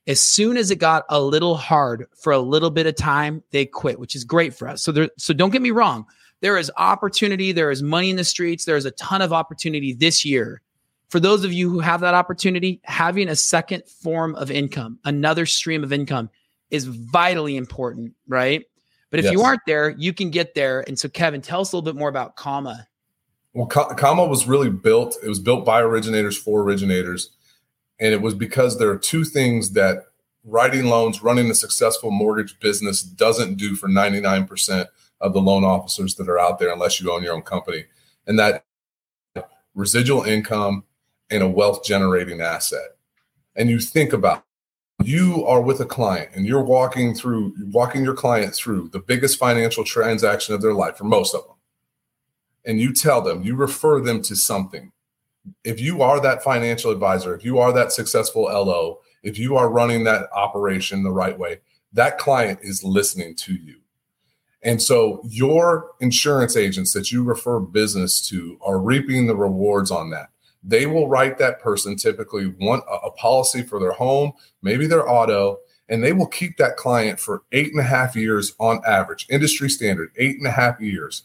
As 0.07 0.19
soon 0.19 0.57
as 0.57 0.71
it 0.71 0.77
got 0.77 1.05
a 1.09 1.21
little 1.21 1.55
hard 1.55 2.07
for 2.15 2.33
a 2.33 2.39
little 2.39 2.69
bit 2.69 2.87
of 2.87 2.95
time, 2.95 3.43
they 3.51 3.65
quit, 3.65 3.99
which 3.99 4.15
is 4.15 4.23
great 4.23 4.53
for 4.53 4.67
us. 4.67 4.81
So 4.81 4.91
there, 4.91 5.09
so 5.17 5.33
don't 5.33 5.51
get 5.51 5.61
me 5.61 5.71
wrong. 5.71 6.05
There 6.41 6.57
is 6.57 6.71
opportunity, 6.77 7.51
there 7.51 7.69
is 7.69 7.83
money 7.83 8.09
in 8.09 8.15
the 8.15 8.23
streets, 8.23 8.65
there 8.65 8.77
is 8.77 8.85
a 8.85 8.91
ton 8.91 9.21
of 9.21 9.33
opportunity 9.33 9.93
this 9.93 10.23
year. 10.23 10.61
For 11.09 11.19
those 11.19 11.43
of 11.43 11.51
you 11.51 11.69
who 11.69 11.79
have 11.79 12.01
that 12.01 12.13
opportunity, 12.13 12.79
having 12.85 13.29
a 13.29 13.35
second 13.35 13.83
form 13.87 14.35
of 14.35 14.49
income, 14.49 14.99
another 15.05 15.45
stream 15.45 15.83
of 15.83 15.91
income 15.91 16.29
is 16.69 16.85
vitally 16.85 17.57
important, 17.57 18.13
right? 18.27 18.63
But 19.09 19.19
if 19.19 19.25
yes. 19.25 19.33
you 19.33 19.41
aren't 19.41 19.61
there, 19.65 19.89
you 19.89 20.13
can 20.13 20.29
get 20.29 20.53
there. 20.53 20.83
And 20.87 20.97
so, 20.97 21.09
Kevin, 21.09 21.41
tell 21.41 21.61
us 21.61 21.73
a 21.73 21.75
little 21.75 21.91
bit 21.91 21.97
more 21.97 22.09
about 22.09 22.35
Comma. 22.35 22.87
Well, 23.59 23.67
Comma 23.67 24.23
was 24.23 24.47
really 24.47 24.69
built. 24.69 25.17
It 25.21 25.27
was 25.27 25.39
built 25.39 25.65
by 25.65 25.81
originators 25.81 26.37
for 26.37 26.61
originators, 26.61 27.31
and 27.99 28.13
it 28.13 28.21
was 28.21 28.33
because 28.33 28.77
there 28.77 28.89
are 28.89 28.97
two 28.97 29.25
things 29.25 29.71
that 29.71 30.05
writing 30.45 30.85
loans, 30.85 31.21
running 31.21 31.51
a 31.51 31.53
successful 31.53 32.09
mortgage 32.09 32.57
business 32.61 33.03
doesn't 33.03 33.55
do 33.55 33.75
for 33.75 33.89
99% 33.89 34.85
of 35.19 35.33
the 35.33 35.41
loan 35.41 35.65
officers 35.65 36.15
that 36.15 36.29
are 36.29 36.39
out 36.39 36.59
there 36.59 36.71
unless 36.71 37.01
you 37.01 37.11
own 37.11 37.21
your 37.21 37.33
own 37.33 37.41
company. 37.41 37.83
And 38.25 38.39
that 38.39 38.63
residual 39.75 40.23
income 40.23 40.85
and 41.29 41.43
a 41.43 41.49
wealth 41.49 41.83
generating 41.83 42.39
asset. 42.39 42.95
And 43.57 43.69
you 43.69 43.81
think 43.81 44.13
about 44.13 44.45
you 45.03 45.45
are 45.45 45.61
with 45.61 45.81
a 45.81 45.85
client 45.85 46.29
and 46.33 46.45
you're 46.45 46.63
walking 46.63 47.13
through 47.13 47.53
walking 47.73 48.05
your 48.05 48.15
client 48.15 48.55
through 48.55 48.87
the 48.93 48.99
biggest 48.99 49.37
financial 49.37 49.83
transaction 49.83 50.55
of 50.55 50.61
their 50.61 50.73
life 50.73 50.95
for 50.95 51.03
most 51.03 51.35
of 51.35 51.45
them 51.45 51.55
and 52.65 52.79
you 52.79 52.93
tell 52.93 53.21
them 53.21 53.43
you 53.43 53.55
refer 53.55 54.01
them 54.01 54.21
to 54.23 54.35
something. 54.35 54.91
If 55.63 55.79
you 55.79 56.01
are 56.01 56.19
that 56.21 56.43
financial 56.43 56.91
advisor 56.91 57.35
if 57.35 57.43
you 57.43 57.59
are 57.59 57.73
that 57.73 57.91
successful 57.91 58.43
lo 58.43 58.99
if 59.23 59.37
you 59.37 59.57
are 59.57 59.69
running 59.69 60.03
that 60.05 60.29
operation 60.33 61.03
the 61.03 61.11
right 61.11 61.37
way 61.37 61.59
that 61.93 62.17
client 62.17 62.59
is 62.61 62.83
listening 62.83 63.35
to 63.35 63.53
you. 63.53 63.77
And 64.61 64.81
so 64.81 65.21
your 65.25 65.91
insurance 66.01 66.57
agents 66.57 66.93
that 66.93 67.11
you 67.11 67.23
refer 67.23 67.59
business 67.59 68.27
to 68.29 68.59
are 68.61 68.79
reaping 68.79 69.27
the 69.27 69.35
rewards 69.35 69.89
on 69.89 70.09
that. 70.11 70.29
They 70.61 70.85
will 70.85 71.07
write 71.07 71.37
that 71.37 71.61
person 71.61 71.95
typically 71.95 72.45
one 72.59 72.81
a 72.89 73.11
policy 73.11 73.63
for 73.63 73.79
their 73.79 73.93
home, 73.93 74.33
maybe 74.61 74.87
their 74.87 75.09
auto, 75.09 75.59
and 75.87 76.03
they 76.03 76.11
will 76.11 76.27
keep 76.27 76.57
that 76.57 76.75
client 76.75 77.19
for 77.19 77.43
eight 77.53 77.71
and 77.71 77.79
a 77.79 77.83
half 77.83 78.15
years 78.15 78.53
on 78.59 78.81
average, 78.85 79.25
industry 79.29 79.69
standard, 79.69 80.11
eight 80.17 80.37
and 80.37 80.47
a 80.47 80.51
half 80.51 80.79
years. 80.81 81.23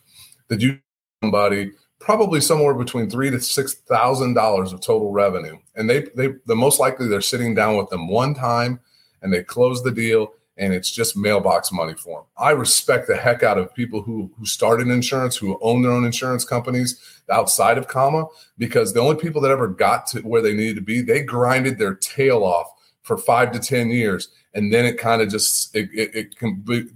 That 0.49 0.61
you 0.61 0.79
somebody 1.25 1.73
probably 1.99 2.41
somewhere 2.41 2.75
between 2.75 3.09
three 3.09 3.31
to 3.31 3.41
six 3.41 3.75
thousand 3.75 4.35
dollars 4.35 4.73
of 4.73 4.81
total 4.81 5.11
revenue, 5.11 5.57
and 5.75 5.89
they 5.89 6.03
they 6.15 6.29
the 6.47 6.55
most 6.55 6.79
likely 6.79 7.09
they're 7.09 7.21
sitting 7.21 7.55
down 7.55 7.77
with 7.77 7.89
them 7.89 8.09
one 8.09 8.35
time, 8.35 8.79
and 9.23 9.33
they 9.33 9.43
close 9.43 9.83
the 9.83 9.91
deal, 9.91 10.35
and 10.59 10.75
it's 10.75 10.91
just 10.91 11.17
mailbox 11.17 11.73
money 11.73 11.95
for 11.95 12.21
them. 12.21 12.27
I 12.37 12.51
respect 12.51 13.09
the 13.09 13.17
heck 13.17 13.43
out 13.43 13.59
of 13.59 13.75
people 13.75 14.03
who 14.03 14.31
who 14.39 14.45
started 14.45 14.89
insurance, 14.89 15.37
who 15.37 15.59
own 15.63 15.83
their 15.83 15.93
own 15.93 16.05
insurance 16.05 16.45
companies 16.45 17.01
outside 17.31 17.79
of 17.79 17.89
comma, 17.89 18.27
because 18.59 18.93
the 18.93 19.01
only 19.01 19.17
people 19.17 19.41
that 19.41 19.51
ever 19.51 19.69
got 19.69 20.07
to 20.09 20.21
where 20.21 20.43
they 20.43 20.53
needed 20.53 20.77
to 20.77 20.83
be, 20.83 21.01
they 21.01 21.23
grinded 21.23 21.79
their 21.79 21.95
tail 21.95 22.45
off 22.45 22.67
for 23.03 23.17
five 23.17 23.51
to 23.53 23.59
ten 23.59 23.89
years, 23.89 24.29
and 24.53 24.73
then 24.73 24.85
it 24.85 24.99
kind 24.99 25.23
of 25.23 25.31
just 25.31 25.75
it, 25.75 25.89
it, 25.95 26.15
it 26.15 26.37
can 26.37 26.61
be, 26.61 26.87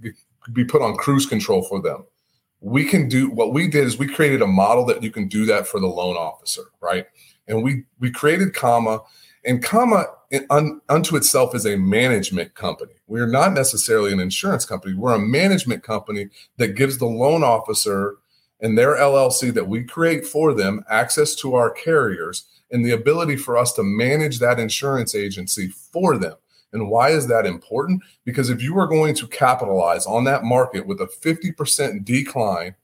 be 0.53 0.65
put 0.65 0.83
on 0.83 0.95
cruise 0.97 1.25
control 1.25 1.63
for 1.63 1.81
them. 1.81 2.03
We 2.61 2.85
can 2.85 3.07
do 3.07 3.29
what 3.29 3.53
we 3.53 3.67
did 3.67 3.85
is 3.85 3.97
we 3.97 4.07
created 4.07 4.41
a 4.41 4.47
model 4.47 4.85
that 4.87 5.01
you 5.01 5.11
can 5.11 5.27
do 5.27 5.45
that 5.45 5.67
for 5.67 5.79
the 5.79 5.87
loan 5.87 6.15
officer, 6.15 6.63
right? 6.81 7.05
And 7.47 7.63
we 7.63 7.83
we 7.99 8.11
created 8.11 8.53
comma 8.53 9.01
and 9.45 9.63
comma 9.63 10.05
un, 10.49 10.81
unto 10.89 11.15
itself 11.15 11.55
is 11.55 11.65
a 11.65 11.77
management 11.77 12.53
company. 12.55 12.93
We're 13.07 13.27
not 13.27 13.53
necessarily 13.53 14.11
an 14.11 14.19
insurance 14.19 14.65
company. 14.65 14.93
We're 14.93 15.15
a 15.15 15.19
management 15.19 15.83
company 15.83 16.29
that 16.57 16.75
gives 16.75 16.97
the 16.97 17.05
loan 17.05 17.43
officer 17.43 18.17
and 18.61 18.77
their 18.77 18.95
LLC 18.95 19.53
that 19.53 19.67
we 19.67 19.83
create 19.83 20.25
for 20.25 20.53
them 20.53 20.83
access 20.89 21.33
to 21.35 21.55
our 21.55 21.71
carriers 21.71 22.45
and 22.71 22.85
the 22.85 22.91
ability 22.91 23.37
for 23.37 23.57
us 23.57 23.73
to 23.73 23.83
manage 23.83 24.39
that 24.39 24.59
insurance 24.59 25.15
agency 25.15 25.69
for 25.69 26.17
them. 26.17 26.35
And 26.73 26.89
why 26.89 27.09
is 27.09 27.27
that 27.27 27.45
important? 27.45 28.03
Because 28.25 28.49
if 28.49 28.61
you 28.61 28.77
are 28.77 28.87
going 28.87 29.15
to 29.15 29.27
capitalize 29.27 30.05
on 30.05 30.23
that 30.25 30.43
market 30.43 30.85
with 30.85 31.01
a 31.01 31.07
50% 31.07 32.05
decline 32.05 32.75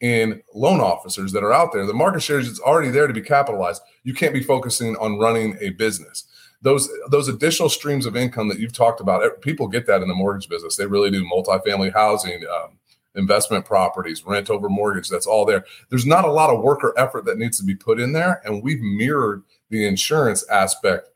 in 0.00 0.42
loan 0.54 0.80
officers 0.80 1.32
that 1.32 1.44
are 1.44 1.52
out 1.52 1.72
there, 1.72 1.86
the 1.86 1.94
market 1.94 2.20
share 2.20 2.40
is 2.40 2.60
already 2.60 2.90
there 2.90 3.06
to 3.06 3.14
be 3.14 3.22
capitalized. 3.22 3.82
You 4.02 4.14
can't 4.14 4.34
be 4.34 4.42
focusing 4.42 4.96
on 4.96 5.18
running 5.18 5.56
a 5.60 5.70
business 5.70 6.24
those 6.64 6.88
those 7.10 7.28
additional 7.28 7.68
streams 7.68 8.06
of 8.06 8.16
income 8.16 8.48
that 8.48 8.58
you've 8.58 8.72
talked 8.72 9.00
about, 9.00 9.40
people 9.42 9.68
get 9.68 9.86
that 9.86 10.02
in 10.02 10.08
the 10.08 10.14
mortgage 10.14 10.48
business. 10.48 10.76
They 10.76 10.86
really 10.86 11.10
do. 11.10 11.22
Multifamily 11.22 11.92
housing, 11.92 12.42
um, 12.46 12.78
investment 13.14 13.66
properties, 13.66 14.24
rent 14.24 14.48
over 14.48 14.70
mortgage. 14.70 15.10
That's 15.10 15.26
all 15.26 15.44
there. 15.44 15.66
There's 15.90 16.06
not 16.06 16.24
a 16.24 16.32
lot 16.32 16.48
of 16.48 16.62
work 16.62 16.82
or 16.82 16.98
effort 16.98 17.26
that 17.26 17.38
needs 17.38 17.58
to 17.58 17.64
be 17.64 17.74
put 17.74 18.00
in 18.00 18.14
there, 18.14 18.40
and 18.44 18.62
we've 18.62 18.80
mirrored 18.80 19.42
the 19.68 19.86
insurance 19.86 20.42
aspect 20.48 21.10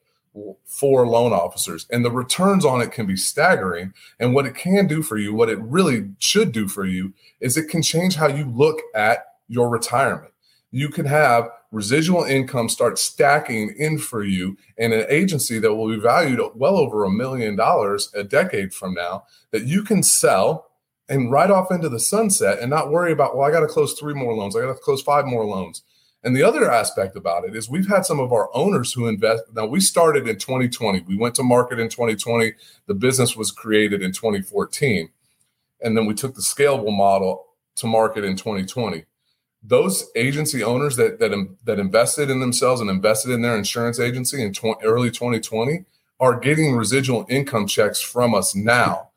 for 0.65 1.07
loan 1.07 1.33
officers 1.33 1.87
and 1.91 2.05
the 2.05 2.11
returns 2.11 2.65
on 2.65 2.81
it 2.81 2.93
can 2.93 3.07
be 3.07 3.17
staggering 3.17 3.93
and 4.19 4.35
what 4.35 4.47
it 4.47 4.55
can 4.55 4.87
do 4.87 5.03
for 5.03 5.17
you 5.17 5.35
what 5.35 5.49
it 5.49 5.59
really 5.61 6.09
should 6.19 6.53
do 6.53 6.69
for 6.69 6.85
you 6.85 7.13
is 7.41 7.57
it 7.57 7.69
can 7.69 7.83
change 7.83 8.17
how 8.17 8.27
you 8.27 8.45
look 8.45 8.81
at 8.95 9.35
your 9.49 9.69
retirement 9.69 10.33
you 10.71 10.89
can 10.89 11.07
have 11.07 11.49
residual 11.71 12.25
income 12.25 12.69
start 12.69 12.99
stacking 12.99 13.75
in 13.79 13.99
for 13.99 14.25
you 14.25 14.57
in 14.77 14.93
an 14.93 15.05
agency 15.09 15.59
that 15.59 15.75
will 15.75 15.89
be 15.89 16.01
valued 16.01 16.41
well 16.55 16.77
over 16.77 17.05
a 17.05 17.11
million 17.11 17.57
dollars 17.57 18.11
a 18.15 18.25
decade 18.25 18.73
from 18.73 18.95
now 18.95 19.25
that 19.51 19.65
you 19.65 19.83
can 19.83 20.03
sell 20.03 20.69
and 21.09 21.33
ride 21.33 21.51
off 21.51 21.71
into 21.71 21.89
the 21.89 22.01
sunset 22.01 22.59
and 22.61 22.71
not 22.71 22.91
worry 22.91 23.13
about, 23.13 23.37
well, 23.37 23.47
I 23.47 23.51
got 23.51 23.61
to 23.61 23.67
close 23.67 23.95
three 23.95 24.15
more 24.15 24.35
loans. 24.35 24.55
I 24.55 24.61
got 24.61 24.69
to 24.69 24.75
close 24.75 25.03
five 25.03 25.25
more 25.25 25.45
loans. 25.45 25.83
And 26.29 26.37
the 26.37 26.43
other 26.43 26.71
aspect 26.71 27.17
about 27.17 27.47
it 27.47 27.57
is 27.57 27.71
we've 27.71 27.89
had 27.89 28.05
some 28.05 28.21
of 28.21 28.35
our 28.35 28.55
owners 28.55 28.93
who 28.93 29.09
invest. 29.09 29.45
Now, 29.55 29.65
we 29.65 29.81
started 29.81 30.29
in 30.29 30.37
2020. 30.37 31.01
We 31.09 31.17
went 31.17 31.35
to 31.37 31.43
market 31.43 31.79
in 31.79 31.89
2020. 31.89 32.53
The 32.85 32.93
business 32.93 33.35
was 33.35 33.51
created 33.51 34.03
in 34.03 34.13
2014. 34.13 35.09
And 35.81 35.97
then 35.97 36.05
we 36.05 36.13
took 36.13 36.35
the 36.35 36.43
scalable 36.43 36.95
model 36.95 37.47
to 37.77 37.87
market 37.87 38.25
in 38.25 38.37
2020 38.37 39.07
those 39.63 40.11
agency 40.17 40.63
owners 40.63 40.97
that 40.97 41.19
that 41.19 41.33
um, 41.33 41.57
that 41.65 41.81
invested 41.81 42.31
in 42.31 42.41
themselves 42.41 42.81
and 42.81 42.91
invested 42.91 43.33
in 43.33 43.41
their 43.41 43.57
insurance 43.57 43.99
agency 43.99 44.43
in 44.43 44.53
tw- 44.53 44.79
early 44.85 45.11
2020 45.11 45.85
are 46.21 46.39
getting 46.39 46.77
residual 46.77 47.25
income 47.29 47.67
checks 47.67 48.01
from 48.01 48.35
us 48.35 48.55
now. 48.55 49.09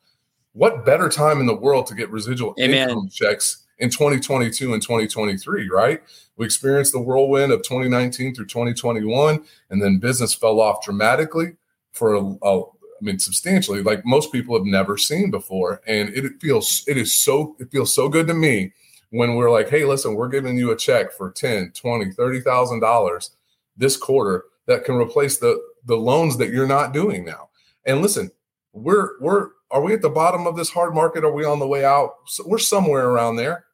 What 0.52 0.84
better 0.84 1.08
time 1.08 1.40
in 1.40 1.46
the 1.46 1.54
world 1.54 1.86
to 1.88 1.94
get 1.94 2.10
residual 2.10 2.54
Amen. 2.58 2.88
income 2.88 3.08
checks 3.08 3.61
in 3.82 3.90
2022 3.90 4.72
and 4.72 4.80
2023, 4.80 5.68
right? 5.68 6.00
We 6.36 6.46
experienced 6.46 6.92
the 6.92 7.00
whirlwind 7.00 7.50
of 7.52 7.62
2019 7.62 8.34
through 8.34 8.46
2021 8.46 9.44
and 9.70 9.82
then 9.82 9.98
business 9.98 10.32
fell 10.32 10.60
off 10.60 10.84
dramatically 10.84 11.56
for 11.92 12.14
a, 12.14 12.20
a 12.42 12.62
I 12.62 13.04
mean, 13.04 13.18
substantially, 13.18 13.82
like 13.82 14.06
most 14.06 14.30
people 14.30 14.56
have 14.56 14.64
never 14.64 14.96
seen 14.96 15.32
before. 15.32 15.80
And 15.88 16.10
it 16.10 16.40
feels, 16.40 16.84
it 16.86 16.96
is 16.96 17.12
so, 17.12 17.56
it 17.58 17.72
feels 17.72 17.92
so 17.92 18.08
good 18.08 18.28
to 18.28 18.34
me 18.34 18.72
when 19.10 19.34
we're 19.34 19.50
like, 19.50 19.68
hey, 19.68 19.84
listen, 19.84 20.14
we're 20.14 20.28
giving 20.28 20.56
you 20.56 20.70
a 20.70 20.76
check 20.76 21.12
for 21.12 21.32
10, 21.32 21.72
20, 21.72 22.12
$30,000 22.12 23.30
this 23.76 23.96
quarter 23.96 24.44
that 24.66 24.84
can 24.84 24.94
replace 24.94 25.38
the 25.38 25.60
the 25.84 25.96
loans 25.96 26.36
that 26.36 26.50
you're 26.50 26.66
not 26.68 26.94
doing 26.94 27.24
now. 27.24 27.48
And 27.84 28.00
listen, 28.00 28.30
we're 28.72 29.20
we're 29.20 29.48
are 29.72 29.80
we 29.80 29.94
at 29.94 30.02
the 30.02 30.10
bottom 30.10 30.46
of 30.46 30.54
this 30.54 30.70
hard 30.70 30.94
market? 30.94 31.24
Are 31.24 31.32
we 31.32 31.44
on 31.44 31.58
the 31.58 31.66
way 31.66 31.84
out? 31.84 32.16
So 32.26 32.44
we're 32.46 32.58
somewhere 32.58 33.08
around 33.08 33.36
there. 33.36 33.64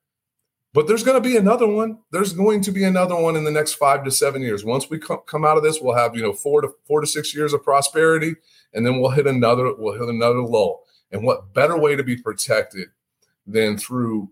But 0.74 0.86
there's 0.86 1.02
going 1.02 1.20
to 1.20 1.28
be 1.28 1.36
another 1.36 1.66
one. 1.66 1.98
There's 2.10 2.32
going 2.32 2.60
to 2.62 2.72
be 2.72 2.84
another 2.84 3.16
one 3.16 3.36
in 3.36 3.44
the 3.44 3.50
next 3.50 3.74
five 3.74 4.04
to 4.04 4.10
seven 4.10 4.42
years. 4.42 4.64
Once 4.64 4.90
we 4.90 4.98
come 4.98 5.44
out 5.44 5.56
of 5.56 5.62
this, 5.62 5.80
we'll 5.80 5.96
have 5.96 6.14
you 6.14 6.22
know 6.22 6.32
four 6.32 6.60
to 6.60 6.68
four 6.86 7.00
to 7.00 7.06
six 7.06 7.34
years 7.34 7.52
of 7.52 7.64
prosperity, 7.64 8.36
and 8.74 8.84
then 8.84 9.00
we'll 9.00 9.10
hit 9.10 9.26
another 9.26 9.74
we'll 9.76 9.98
hit 9.98 10.14
another 10.14 10.42
lull. 10.42 10.84
And 11.10 11.24
what 11.24 11.54
better 11.54 11.78
way 11.78 11.96
to 11.96 12.02
be 12.02 12.16
protected 12.16 12.88
than 13.46 13.78
through 13.78 14.30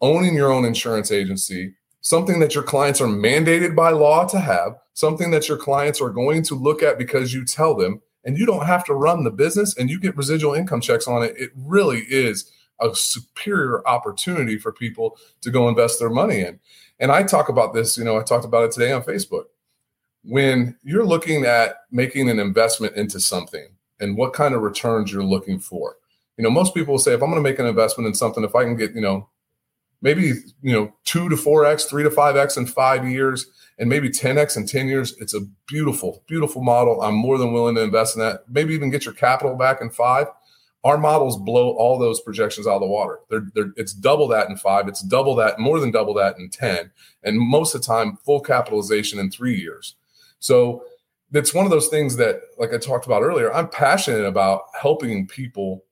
owning 0.00 0.34
your 0.34 0.52
own 0.52 0.64
insurance 0.64 1.12
agency, 1.12 1.74
something 2.00 2.40
that 2.40 2.54
your 2.54 2.64
clients 2.64 3.00
are 3.00 3.06
mandated 3.06 3.76
by 3.76 3.90
law 3.90 4.26
to 4.26 4.40
have, 4.40 4.76
something 4.92 5.30
that 5.30 5.48
your 5.48 5.56
clients 5.56 6.00
are 6.00 6.10
going 6.10 6.42
to 6.42 6.56
look 6.56 6.82
at 6.82 6.98
because 6.98 7.32
you 7.32 7.44
tell 7.44 7.76
them, 7.76 8.02
and 8.24 8.36
you 8.36 8.44
don't 8.44 8.66
have 8.66 8.84
to 8.84 8.92
run 8.92 9.22
the 9.22 9.30
business 9.30 9.76
and 9.78 9.88
you 9.88 10.00
get 10.00 10.16
residual 10.16 10.52
income 10.52 10.80
checks 10.80 11.06
on 11.06 11.22
it. 11.22 11.34
It 11.38 11.52
really 11.54 12.00
is 12.00 12.50
a 12.80 12.94
superior 12.94 13.86
opportunity 13.86 14.58
for 14.58 14.72
people 14.72 15.18
to 15.40 15.50
go 15.50 15.68
invest 15.68 15.98
their 15.98 16.10
money 16.10 16.40
in. 16.40 16.60
And 16.98 17.10
I 17.12 17.22
talk 17.22 17.48
about 17.48 17.74
this, 17.74 17.96
you 17.96 18.04
know, 18.04 18.18
I 18.18 18.22
talked 18.22 18.44
about 18.44 18.64
it 18.64 18.72
today 18.72 18.92
on 18.92 19.02
Facebook. 19.02 19.44
When 20.24 20.76
you're 20.82 21.06
looking 21.06 21.44
at 21.44 21.76
making 21.90 22.28
an 22.28 22.38
investment 22.38 22.96
into 22.96 23.20
something 23.20 23.68
and 24.00 24.16
what 24.16 24.32
kind 24.32 24.54
of 24.54 24.62
returns 24.62 25.12
you're 25.12 25.22
looking 25.22 25.58
for, 25.58 25.96
you 26.36 26.44
know, 26.44 26.50
most 26.50 26.74
people 26.74 26.92
will 26.92 26.98
say, 26.98 27.14
if 27.14 27.22
I'm 27.22 27.30
going 27.30 27.42
to 27.42 27.48
make 27.48 27.58
an 27.58 27.66
investment 27.66 28.08
in 28.08 28.14
something, 28.14 28.44
if 28.44 28.54
I 28.54 28.64
can 28.64 28.76
get, 28.76 28.94
you 28.94 29.00
know, 29.00 29.28
maybe, 30.02 30.32
you 30.62 30.72
know, 30.72 30.92
two 31.04 31.28
to 31.28 31.36
four 31.36 31.64
X, 31.64 31.84
three 31.84 32.02
to 32.02 32.10
five 32.10 32.36
X 32.36 32.56
in 32.56 32.66
five 32.66 33.08
years, 33.08 33.46
and 33.78 33.88
maybe 33.88 34.08
10X 34.08 34.56
in 34.56 34.66
10 34.66 34.88
years, 34.88 35.16
it's 35.18 35.34
a 35.34 35.40
beautiful, 35.66 36.22
beautiful 36.26 36.62
model. 36.62 37.02
I'm 37.02 37.14
more 37.14 37.38
than 37.38 37.52
willing 37.52 37.74
to 37.76 37.82
invest 37.82 38.16
in 38.16 38.22
that. 38.22 38.44
Maybe 38.48 38.74
even 38.74 38.90
get 38.90 39.04
your 39.04 39.14
capital 39.14 39.54
back 39.54 39.80
in 39.80 39.90
five 39.90 40.28
our 40.86 40.96
models 40.96 41.36
blow 41.36 41.70
all 41.70 41.98
those 41.98 42.20
projections 42.20 42.64
out 42.64 42.76
of 42.76 42.80
the 42.80 42.86
water. 42.86 43.18
They're, 43.28 43.48
they're, 43.54 43.72
it's 43.76 43.92
double 43.92 44.28
that 44.28 44.48
in 44.48 44.56
five. 44.56 44.86
It's 44.86 45.02
double 45.02 45.34
that, 45.34 45.58
more 45.58 45.80
than 45.80 45.90
double 45.90 46.14
that 46.14 46.38
in 46.38 46.48
10. 46.48 46.92
And 47.24 47.40
most 47.40 47.74
of 47.74 47.80
the 47.80 47.86
time, 47.88 48.18
full 48.24 48.38
capitalization 48.38 49.18
in 49.18 49.28
three 49.28 49.58
years. 49.58 49.96
So 50.38 50.84
it's 51.32 51.52
one 51.52 51.64
of 51.64 51.72
those 51.72 51.88
things 51.88 52.14
that, 52.18 52.42
like 52.56 52.72
I 52.72 52.78
talked 52.78 53.04
about 53.04 53.22
earlier, 53.22 53.52
I'm 53.52 53.68
passionate 53.68 54.24
about 54.24 54.62
helping 54.80 55.26
people 55.26 55.82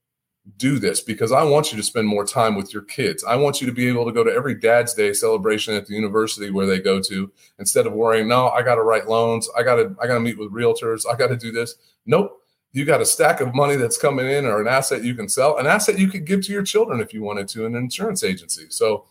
do 0.58 0.78
this 0.78 1.00
because 1.00 1.32
I 1.32 1.42
want 1.42 1.72
you 1.72 1.76
to 1.76 1.82
spend 1.82 2.06
more 2.06 2.24
time 2.24 2.54
with 2.54 2.72
your 2.72 2.82
kids. 2.82 3.24
I 3.24 3.34
want 3.34 3.60
you 3.60 3.66
to 3.66 3.72
be 3.72 3.88
able 3.88 4.04
to 4.04 4.12
go 4.12 4.22
to 4.22 4.30
every 4.30 4.54
dad's 4.54 4.94
day 4.94 5.12
celebration 5.12 5.74
at 5.74 5.86
the 5.86 5.94
university 5.94 6.52
where 6.52 6.66
they 6.66 6.78
go 6.78 7.00
to 7.00 7.32
instead 7.58 7.88
of 7.88 7.94
worrying, 7.94 8.28
no, 8.28 8.48
I 8.50 8.62
got 8.62 8.76
to 8.76 8.82
write 8.82 9.08
loans. 9.08 9.48
I 9.58 9.64
got 9.64 9.74
to, 9.74 9.96
I 10.00 10.06
got 10.06 10.14
to 10.14 10.20
meet 10.20 10.38
with 10.38 10.52
realtors. 10.52 11.02
I 11.12 11.16
got 11.16 11.28
to 11.28 11.36
do 11.36 11.50
this. 11.50 11.74
Nope 12.06 12.42
you 12.74 12.84
got 12.84 13.00
a 13.00 13.06
stack 13.06 13.40
of 13.40 13.54
money 13.54 13.76
that's 13.76 13.96
coming 13.96 14.26
in 14.26 14.44
or 14.44 14.60
an 14.60 14.66
asset 14.66 15.04
you 15.04 15.14
can 15.14 15.28
sell, 15.28 15.56
an 15.58 15.66
asset 15.66 15.96
you 15.96 16.08
could 16.08 16.26
give 16.26 16.44
to 16.44 16.52
your 16.52 16.64
children 16.64 17.00
if 17.00 17.14
you 17.14 17.22
wanted 17.22 17.46
to 17.46 17.66
an 17.66 17.76
insurance 17.76 18.24
agency. 18.24 18.66
So 18.68 19.06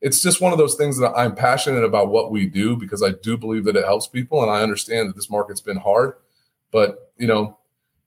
it's 0.00 0.22
just 0.22 0.40
one 0.40 0.52
of 0.52 0.58
those 0.58 0.76
things 0.76 0.96
that 0.98 1.12
I'm 1.16 1.34
passionate 1.34 1.82
about 1.82 2.08
what 2.08 2.30
we 2.30 2.46
do 2.46 2.76
because 2.76 3.02
I 3.02 3.10
do 3.10 3.36
believe 3.36 3.64
that 3.64 3.74
it 3.74 3.84
helps 3.84 4.06
people 4.06 4.42
and 4.42 4.50
I 4.50 4.62
understand 4.62 5.08
that 5.08 5.16
this 5.16 5.28
market's 5.28 5.60
been 5.60 5.76
hard, 5.76 6.14
but 6.70 7.12
you 7.18 7.26
know, 7.26 7.58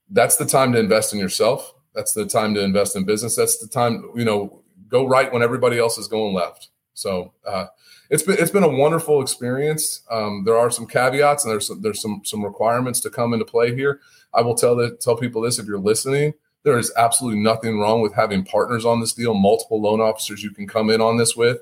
that's 0.09 0.37
the 0.37 0.45
time 0.45 0.71
to 0.71 0.79
invest 0.79 1.13
in 1.13 1.19
yourself. 1.19 1.73
That's 1.93 2.13
the 2.13 2.25
time 2.25 2.53
to 2.53 2.61
invest 2.61 2.95
in 2.95 3.03
business. 3.03 3.35
That's 3.35 3.57
the 3.57 3.67
time, 3.67 4.09
you 4.15 4.23
know, 4.23 4.63
go 4.87 5.05
right 5.05 5.31
when 5.33 5.43
everybody 5.43 5.77
else 5.77 5.97
is 5.97 6.07
going 6.07 6.33
left. 6.33 6.69
So 6.93 7.33
uh, 7.45 7.65
it's 8.13 8.21
been 8.21 8.37
it's 8.37 8.51
been 8.51 8.63
a 8.63 8.69
wonderful 8.69 9.23
experience. 9.23 10.03
Um, 10.11 10.43
there 10.45 10.55
are 10.55 10.69
some 10.69 10.85
caveats 10.85 11.43
and 11.43 11.51
there's 11.51 11.65
some, 11.65 11.81
there's 11.81 11.99
some 11.99 12.21
some 12.23 12.45
requirements 12.45 12.99
to 13.01 13.09
come 13.09 13.33
into 13.33 13.43
play 13.43 13.73
here. 13.73 14.01
I 14.35 14.41
will 14.41 14.53
tell 14.53 14.75
the, 14.75 14.95
tell 14.97 15.17
people 15.17 15.41
this 15.41 15.57
if 15.57 15.65
you're 15.65 15.79
listening, 15.79 16.35
there 16.61 16.77
is 16.77 16.93
absolutely 16.95 17.39
nothing 17.39 17.79
wrong 17.79 18.01
with 18.01 18.13
having 18.13 18.45
partners 18.45 18.85
on 18.85 18.99
this 18.99 19.13
deal, 19.13 19.33
multiple 19.33 19.81
loan 19.81 19.99
officers 19.99 20.43
you 20.43 20.51
can 20.51 20.67
come 20.67 20.91
in 20.91 21.01
on 21.01 21.17
this 21.17 21.35
with. 21.35 21.57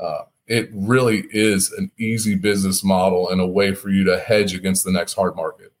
Uh, 0.00 0.22
it 0.46 0.70
really 0.72 1.24
is 1.30 1.70
an 1.72 1.90
easy 1.98 2.36
business 2.36 2.82
model 2.82 3.28
and 3.28 3.42
a 3.42 3.46
way 3.46 3.74
for 3.74 3.90
you 3.90 4.02
to 4.04 4.18
hedge 4.18 4.54
against 4.54 4.84
the 4.84 4.92
next 4.92 5.12
hard 5.12 5.36
market. 5.36 5.74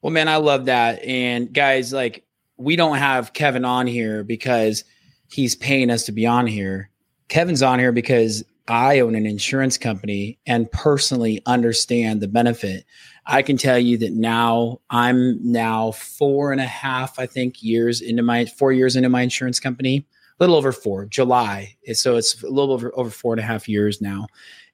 Well, 0.00 0.10
man, 0.10 0.28
I 0.28 0.36
love 0.36 0.64
that. 0.66 1.04
And 1.04 1.52
guys, 1.52 1.92
like 1.92 2.24
we 2.56 2.76
don't 2.76 2.96
have 2.96 3.34
Kevin 3.34 3.66
on 3.66 3.86
here 3.86 4.24
because 4.24 4.84
he's 5.28 5.54
paying 5.54 5.90
us 5.90 6.04
to 6.04 6.12
be 6.12 6.24
on 6.24 6.46
here. 6.46 6.88
Kevin's 7.28 7.62
on 7.62 7.78
here 7.78 7.92
because 7.92 8.42
I 8.68 9.00
own 9.00 9.14
an 9.14 9.26
insurance 9.26 9.76
company 9.76 10.38
and 10.46 10.70
personally 10.70 11.42
understand 11.44 12.20
the 12.20 12.28
benefit. 12.28 12.84
I 13.26 13.42
can 13.42 13.56
tell 13.56 13.78
you 13.78 13.98
that 13.98 14.12
now 14.12 14.80
I'm 14.90 15.38
now 15.42 15.92
four 15.92 16.52
and 16.52 16.60
a 16.60 16.66
half, 16.66 17.18
I 17.18 17.26
think, 17.26 17.62
years 17.62 18.00
into 18.00 18.22
my 18.22 18.46
four 18.46 18.72
years 18.72 18.96
into 18.96 19.08
my 19.08 19.22
insurance 19.22 19.60
company, 19.60 20.06
a 20.38 20.42
little 20.42 20.56
over 20.56 20.72
four, 20.72 21.04
July. 21.06 21.76
So 21.92 22.16
it's 22.16 22.42
a 22.42 22.48
little 22.48 22.72
over 22.72 22.90
over 22.98 23.10
four 23.10 23.34
and 23.34 23.40
a 23.40 23.44
half 23.44 23.68
years 23.68 24.00
now. 24.00 24.26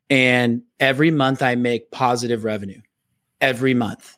And 0.08 0.62
every 0.78 1.10
month 1.10 1.42
I 1.42 1.54
make 1.54 1.90
positive 1.90 2.44
revenue. 2.44 2.80
Every 3.40 3.74
month. 3.74 4.16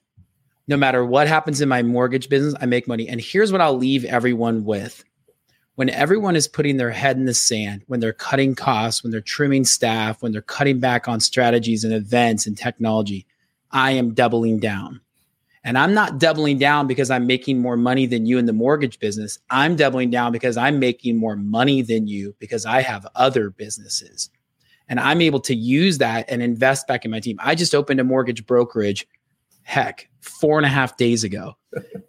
No 0.69 0.77
matter 0.77 1.05
what 1.05 1.29
happens 1.29 1.61
in 1.61 1.69
my 1.69 1.83
mortgage 1.83 2.29
business, 2.29 2.55
I 2.61 2.67
make 2.67 2.87
money. 2.89 3.09
And 3.09 3.21
here's 3.21 3.53
what 3.53 3.61
I'll 3.61 3.77
leave 3.77 4.05
everyone 4.05 4.65
with. 4.65 5.05
When 5.83 5.90
everyone 5.90 6.37
is 6.37 6.47
putting 6.47 6.77
their 6.77 6.92
head 6.92 7.16
in 7.16 7.25
the 7.25 7.35
sand, 7.35 7.83
when 7.88 7.99
they're 7.99 8.12
cutting 8.12 8.55
costs, 8.55 9.03
when 9.03 9.11
they're 9.11 9.21
trimming 9.21 9.64
staff, 9.64 10.23
when 10.23 10.31
they're 10.31 10.40
cutting 10.40 10.79
back 10.79 11.09
on 11.09 11.18
strategies 11.18 11.83
and 11.83 11.92
events 11.92 12.47
and 12.47 12.57
technology, 12.57 13.27
I 13.73 13.90
am 13.90 14.14
doubling 14.14 14.61
down. 14.61 15.01
And 15.64 15.77
I'm 15.77 15.92
not 15.92 16.21
doubling 16.21 16.59
down 16.59 16.87
because 16.87 17.11
I'm 17.11 17.27
making 17.27 17.59
more 17.59 17.77
money 17.77 18.07
than 18.07 18.27
you 18.27 18.38
in 18.38 18.47
the 18.47 18.53
mortgage 18.53 19.01
business. 19.01 19.40
I'm 19.51 19.75
doubling 19.75 20.11
down 20.11 20.31
because 20.31 20.57
I'm 20.57 20.79
making 20.79 21.16
more 21.16 21.35
money 21.35 21.83
than 21.83 22.07
you 22.07 22.37
because 22.38 22.64
I 22.64 22.81
have 22.83 23.05
other 23.16 23.51
businesses. 23.51 24.31
And 24.88 25.01
I'm 25.01 25.21
able 25.21 25.40
to 25.40 25.55
use 25.57 25.99
that 25.99 26.27
and 26.29 26.40
invest 26.42 26.87
back 26.87 27.05
in 27.05 27.11
my 27.11 27.18
team. 27.18 27.40
I 27.42 27.57
just 27.57 27.75
opened 27.75 27.99
a 27.99 28.05
mortgage 28.05 28.47
brokerage, 28.47 29.05
heck, 29.64 30.09
four 30.21 30.59
and 30.59 30.66
a 30.66 30.68
half 30.68 30.97
days 30.97 31.25
ago. 31.25 31.57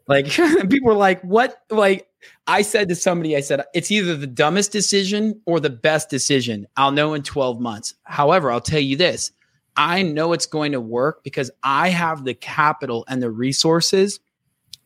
like 0.07 0.27
people 0.69 0.89
were 0.89 0.93
like, 0.93 1.21
what? 1.21 1.57
Like 1.71 2.07
I 2.47 2.61
said 2.61 2.89
to 2.89 2.95
somebody, 2.95 3.35
I 3.35 3.41
said, 3.41 3.63
it's 3.73 3.91
either 3.91 4.15
the 4.15 4.27
dumbest 4.27 4.71
decision 4.71 5.41
or 5.45 5.59
the 5.59 5.69
best 5.69 6.09
decision. 6.09 6.67
I'll 6.77 6.91
know 6.91 7.13
in 7.13 7.23
12 7.23 7.59
months. 7.59 7.95
However, 8.03 8.51
I'll 8.51 8.61
tell 8.61 8.79
you 8.79 8.95
this 8.95 9.31
I 9.75 10.03
know 10.03 10.33
it's 10.33 10.45
going 10.45 10.71
to 10.73 10.81
work 10.81 11.23
because 11.23 11.49
I 11.63 11.89
have 11.89 12.23
the 12.23 12.33
capital 12.33 13.05
and 13.07 13.21
the 13.21 13.31
resources 13.31 14.19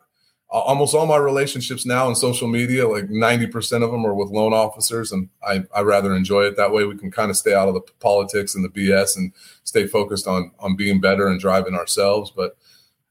almost 0.61 0.95
all 0.95 1.05
my 1.05 1.17
relationships 1.17 1.85
now 1.85 2.07
in 2.07 2.15
social 2.15 2.47
media. 2.47 2.87
Like 2.87 3.09
90% 3.09 3.83
of 3.83 3.91
them 3.91 4.05
are 4.05 4.13
with 4.13 4.29
loan 4.29 4.53
officers, 4.53 5.11
and 5.11 5.29
I 5.43 5.63
I 5.75 5.81
rather 5.81 6.15
enjoy 6.15 6.43
it 6.43 6.57
that 6.57 6.71
way. 6.71 6.85
We 6.85 6.97
can 6.97 7.11
kind 7.11 7.29
of 7.29 7.37
stay 7.37 7.53
out 7.53 7.67
of 7.67 7.73
the 7.73 7.81
politics 7.99 8.55
and 8.55 8.63
the 8.63 8.69
BS 8.69 9.17
and 9.17 9.33
stay 9.63 9.87
focused 9.87 10.27
on 10.27 10.51
on 10.59 10.75
being 10.75 11.01
better 11.01 11.27
and 11.27 11.39
driving 11.39 11.75
ourselves. 11.75 12.31
But 12.35 12.57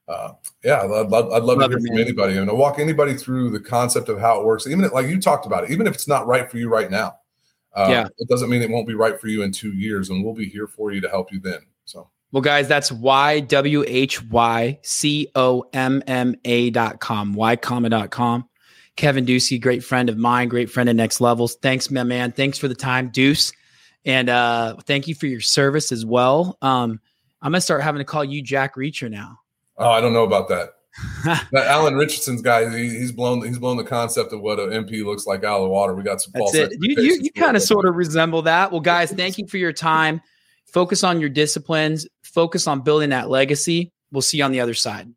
uh, 0.09 0.33
yeah, 0.63 0.83
I'd, 0.83 0.91
I'd, 0.91 1.09
love, 1.09 1.33
I'd 1.33 1.43
love, 1.43 1.59
love 1.59 1.71
to 1.71 1.79
hear 1.79 1.87
from 1.89 1.99
anybody 1.99 2.37
and 2.37 2.51
walk 2.57 2.79
anybody 2.79 3.15
through 3.15 3.51
the 3.51 3.61
concept 3.61 4.09
of 4.09 4.21
how 4.21 4.41
it 4.41 4.47
works. 4.47 4.67
Even 4.67 4.85
if, 4.85 4.93
like 4.93 5.09
you 5.09 5.21
talked 5.21 5.47
about 5.47 5.65
it, 5.65 5.71
even 5.71 5.87
if 5.89 5.95
it's 5.95 6.07
not 6.07 6.27
right 6.29 6.49
for 6.51 6.59
you 6.59 6.69
right 6.69 6.91
now, 6.91 7.17
Uh, 7.75 7.89
Yeah. 7.91 8.09
It 8.19 8.29
doesn't 8.29 8.49
mean 8.49 8.63
it 8.63 8.71
won't 8.71 8.87
be 8.87 8.95
right 8.95 9.21
for 9.21 9.29
you 9.29 9.43
in 9.43 9.53
two 9.53 9.73
years, 9.73 10.09
and 10.11 10.25
we'll 10.25 10.35
be 10.35 10.49
here 10.49 10.67
for 10.69 10.93
you 10.93 11.01
to 11.01 11.09
help 11.09 11.33
you 11.33 11.41
then. 11.41 11.61
So 11.85 12.09
Well, 12.33 12.43
guys, 12.43 12.69
that's 12.69 12.91
Y 12.93 13.41
W 13.41 13.85
H 13.87 14.23
Y 14.25 14.79
C 14.83 15.31
O 15.35 15.65
M 15.73 16.03
M 16.07 16.35
A 16.45 16.71
dot 16.71 17.01
com, 17.01 17.35
ycomma 17.35 17.91
dot 17.91 18.11
com. 18.11 18.49
Kevin 18.97 19.27
Ducey, 19.27 19.61
great 19.61 19.85
friend 19.85 20.09
of 20.09 20.17
mine, 20.17 20.49
great 20.49 20.71
friend 20.71 20.89
of 20.89 20.97
Next 20.97 21.21
Levels. 21.21 21.57
Thanks, 21.57 21.91
my 21.91 22.03
man. 22.03 22.33
Thanks 22.33 22.59
for 22.59 22.67
the 22.67 22.75
time, 22.75 23.11
Deuce. 23.11 23.53
And 24.05 24.29
uh, 24.29 24.77
thank 24.87 25.07
you 25.07 25.15
for 25.15 25.27
your 25.27 25.41
service 25.41 25.93
as 25.93 26.07
well. 26.07 26.57
Um, 26.63 27.01
I'm 27.43 27.53
going 27.53 27.59
to 27.59 27.61
start 27.61 27.83
having 27.83 27.99
to 27.99 28.05
call 28.05 28.25
you 28.25 28.43
Jack 28.43 28.77
Reacher 28.77 29.11
now. 29.11 29.39
oh, 29.79 29.91
I 29.91 30.01
don't 30.01 30.13
know 30.13 30.25
about 30.25 30.49
that. 30.49 30.71
that 31.53 31.67
Alan 31.67 31.95
Ritchson's 31.95 32.41
guy, 32.41 32.71
he, 32.75 32.89
he's 32.89 33.13
blown 33.13 33.47
he's 33.47 33.59
blown 33.59 33.77
the 33.77 33.85
concept 33.85 34.33
of 34.33 34.41
what 34.41 34.59
an 34.59 34.71
MP 34.71 35.05
looks 35.05 35.27
like 35.27 35.45
out 35.45 35.59
of 35.59 35.65
the 35.65 35.69
water. 35.69 35.95
We 35.95 36.03
got 36.03 36.23
some 36.23 36.33
That's 36.35 36.53
false 36.53 36.55
it. 36.55 36.73
You, 36.81 37.03
you, 37.03 37.19
you 37.21 37.33
kind 37.33 37.55
of 37.55 37.63
sort 37.63 37.85
of 37.85 37.97
resemble 37.97 38.41
that. 38.43 38.73
Well, 38.73 38.81
guys, 38.81 39.13
thank 39.13 39.37
you 39.37 39.47
for 39.47 39.59
your 39.59 39.75
time. 39.75 40.23
Focus 40.77 41.03
on 41.03 41.21
your 41.21 41.31
disciplines, 41.31 42.07
focus 42.23 42.67
on 42.67 42.83
building 42.83 43.09
that 43.09 43.31
legacy. 43.31 43.93
We'll 44.13 44.21
see 44.21 44.37
you 44.37 44.45
on 44.45 44.53
the 44.53 44.61
other 44.61 44.75
side. 44.75 45.09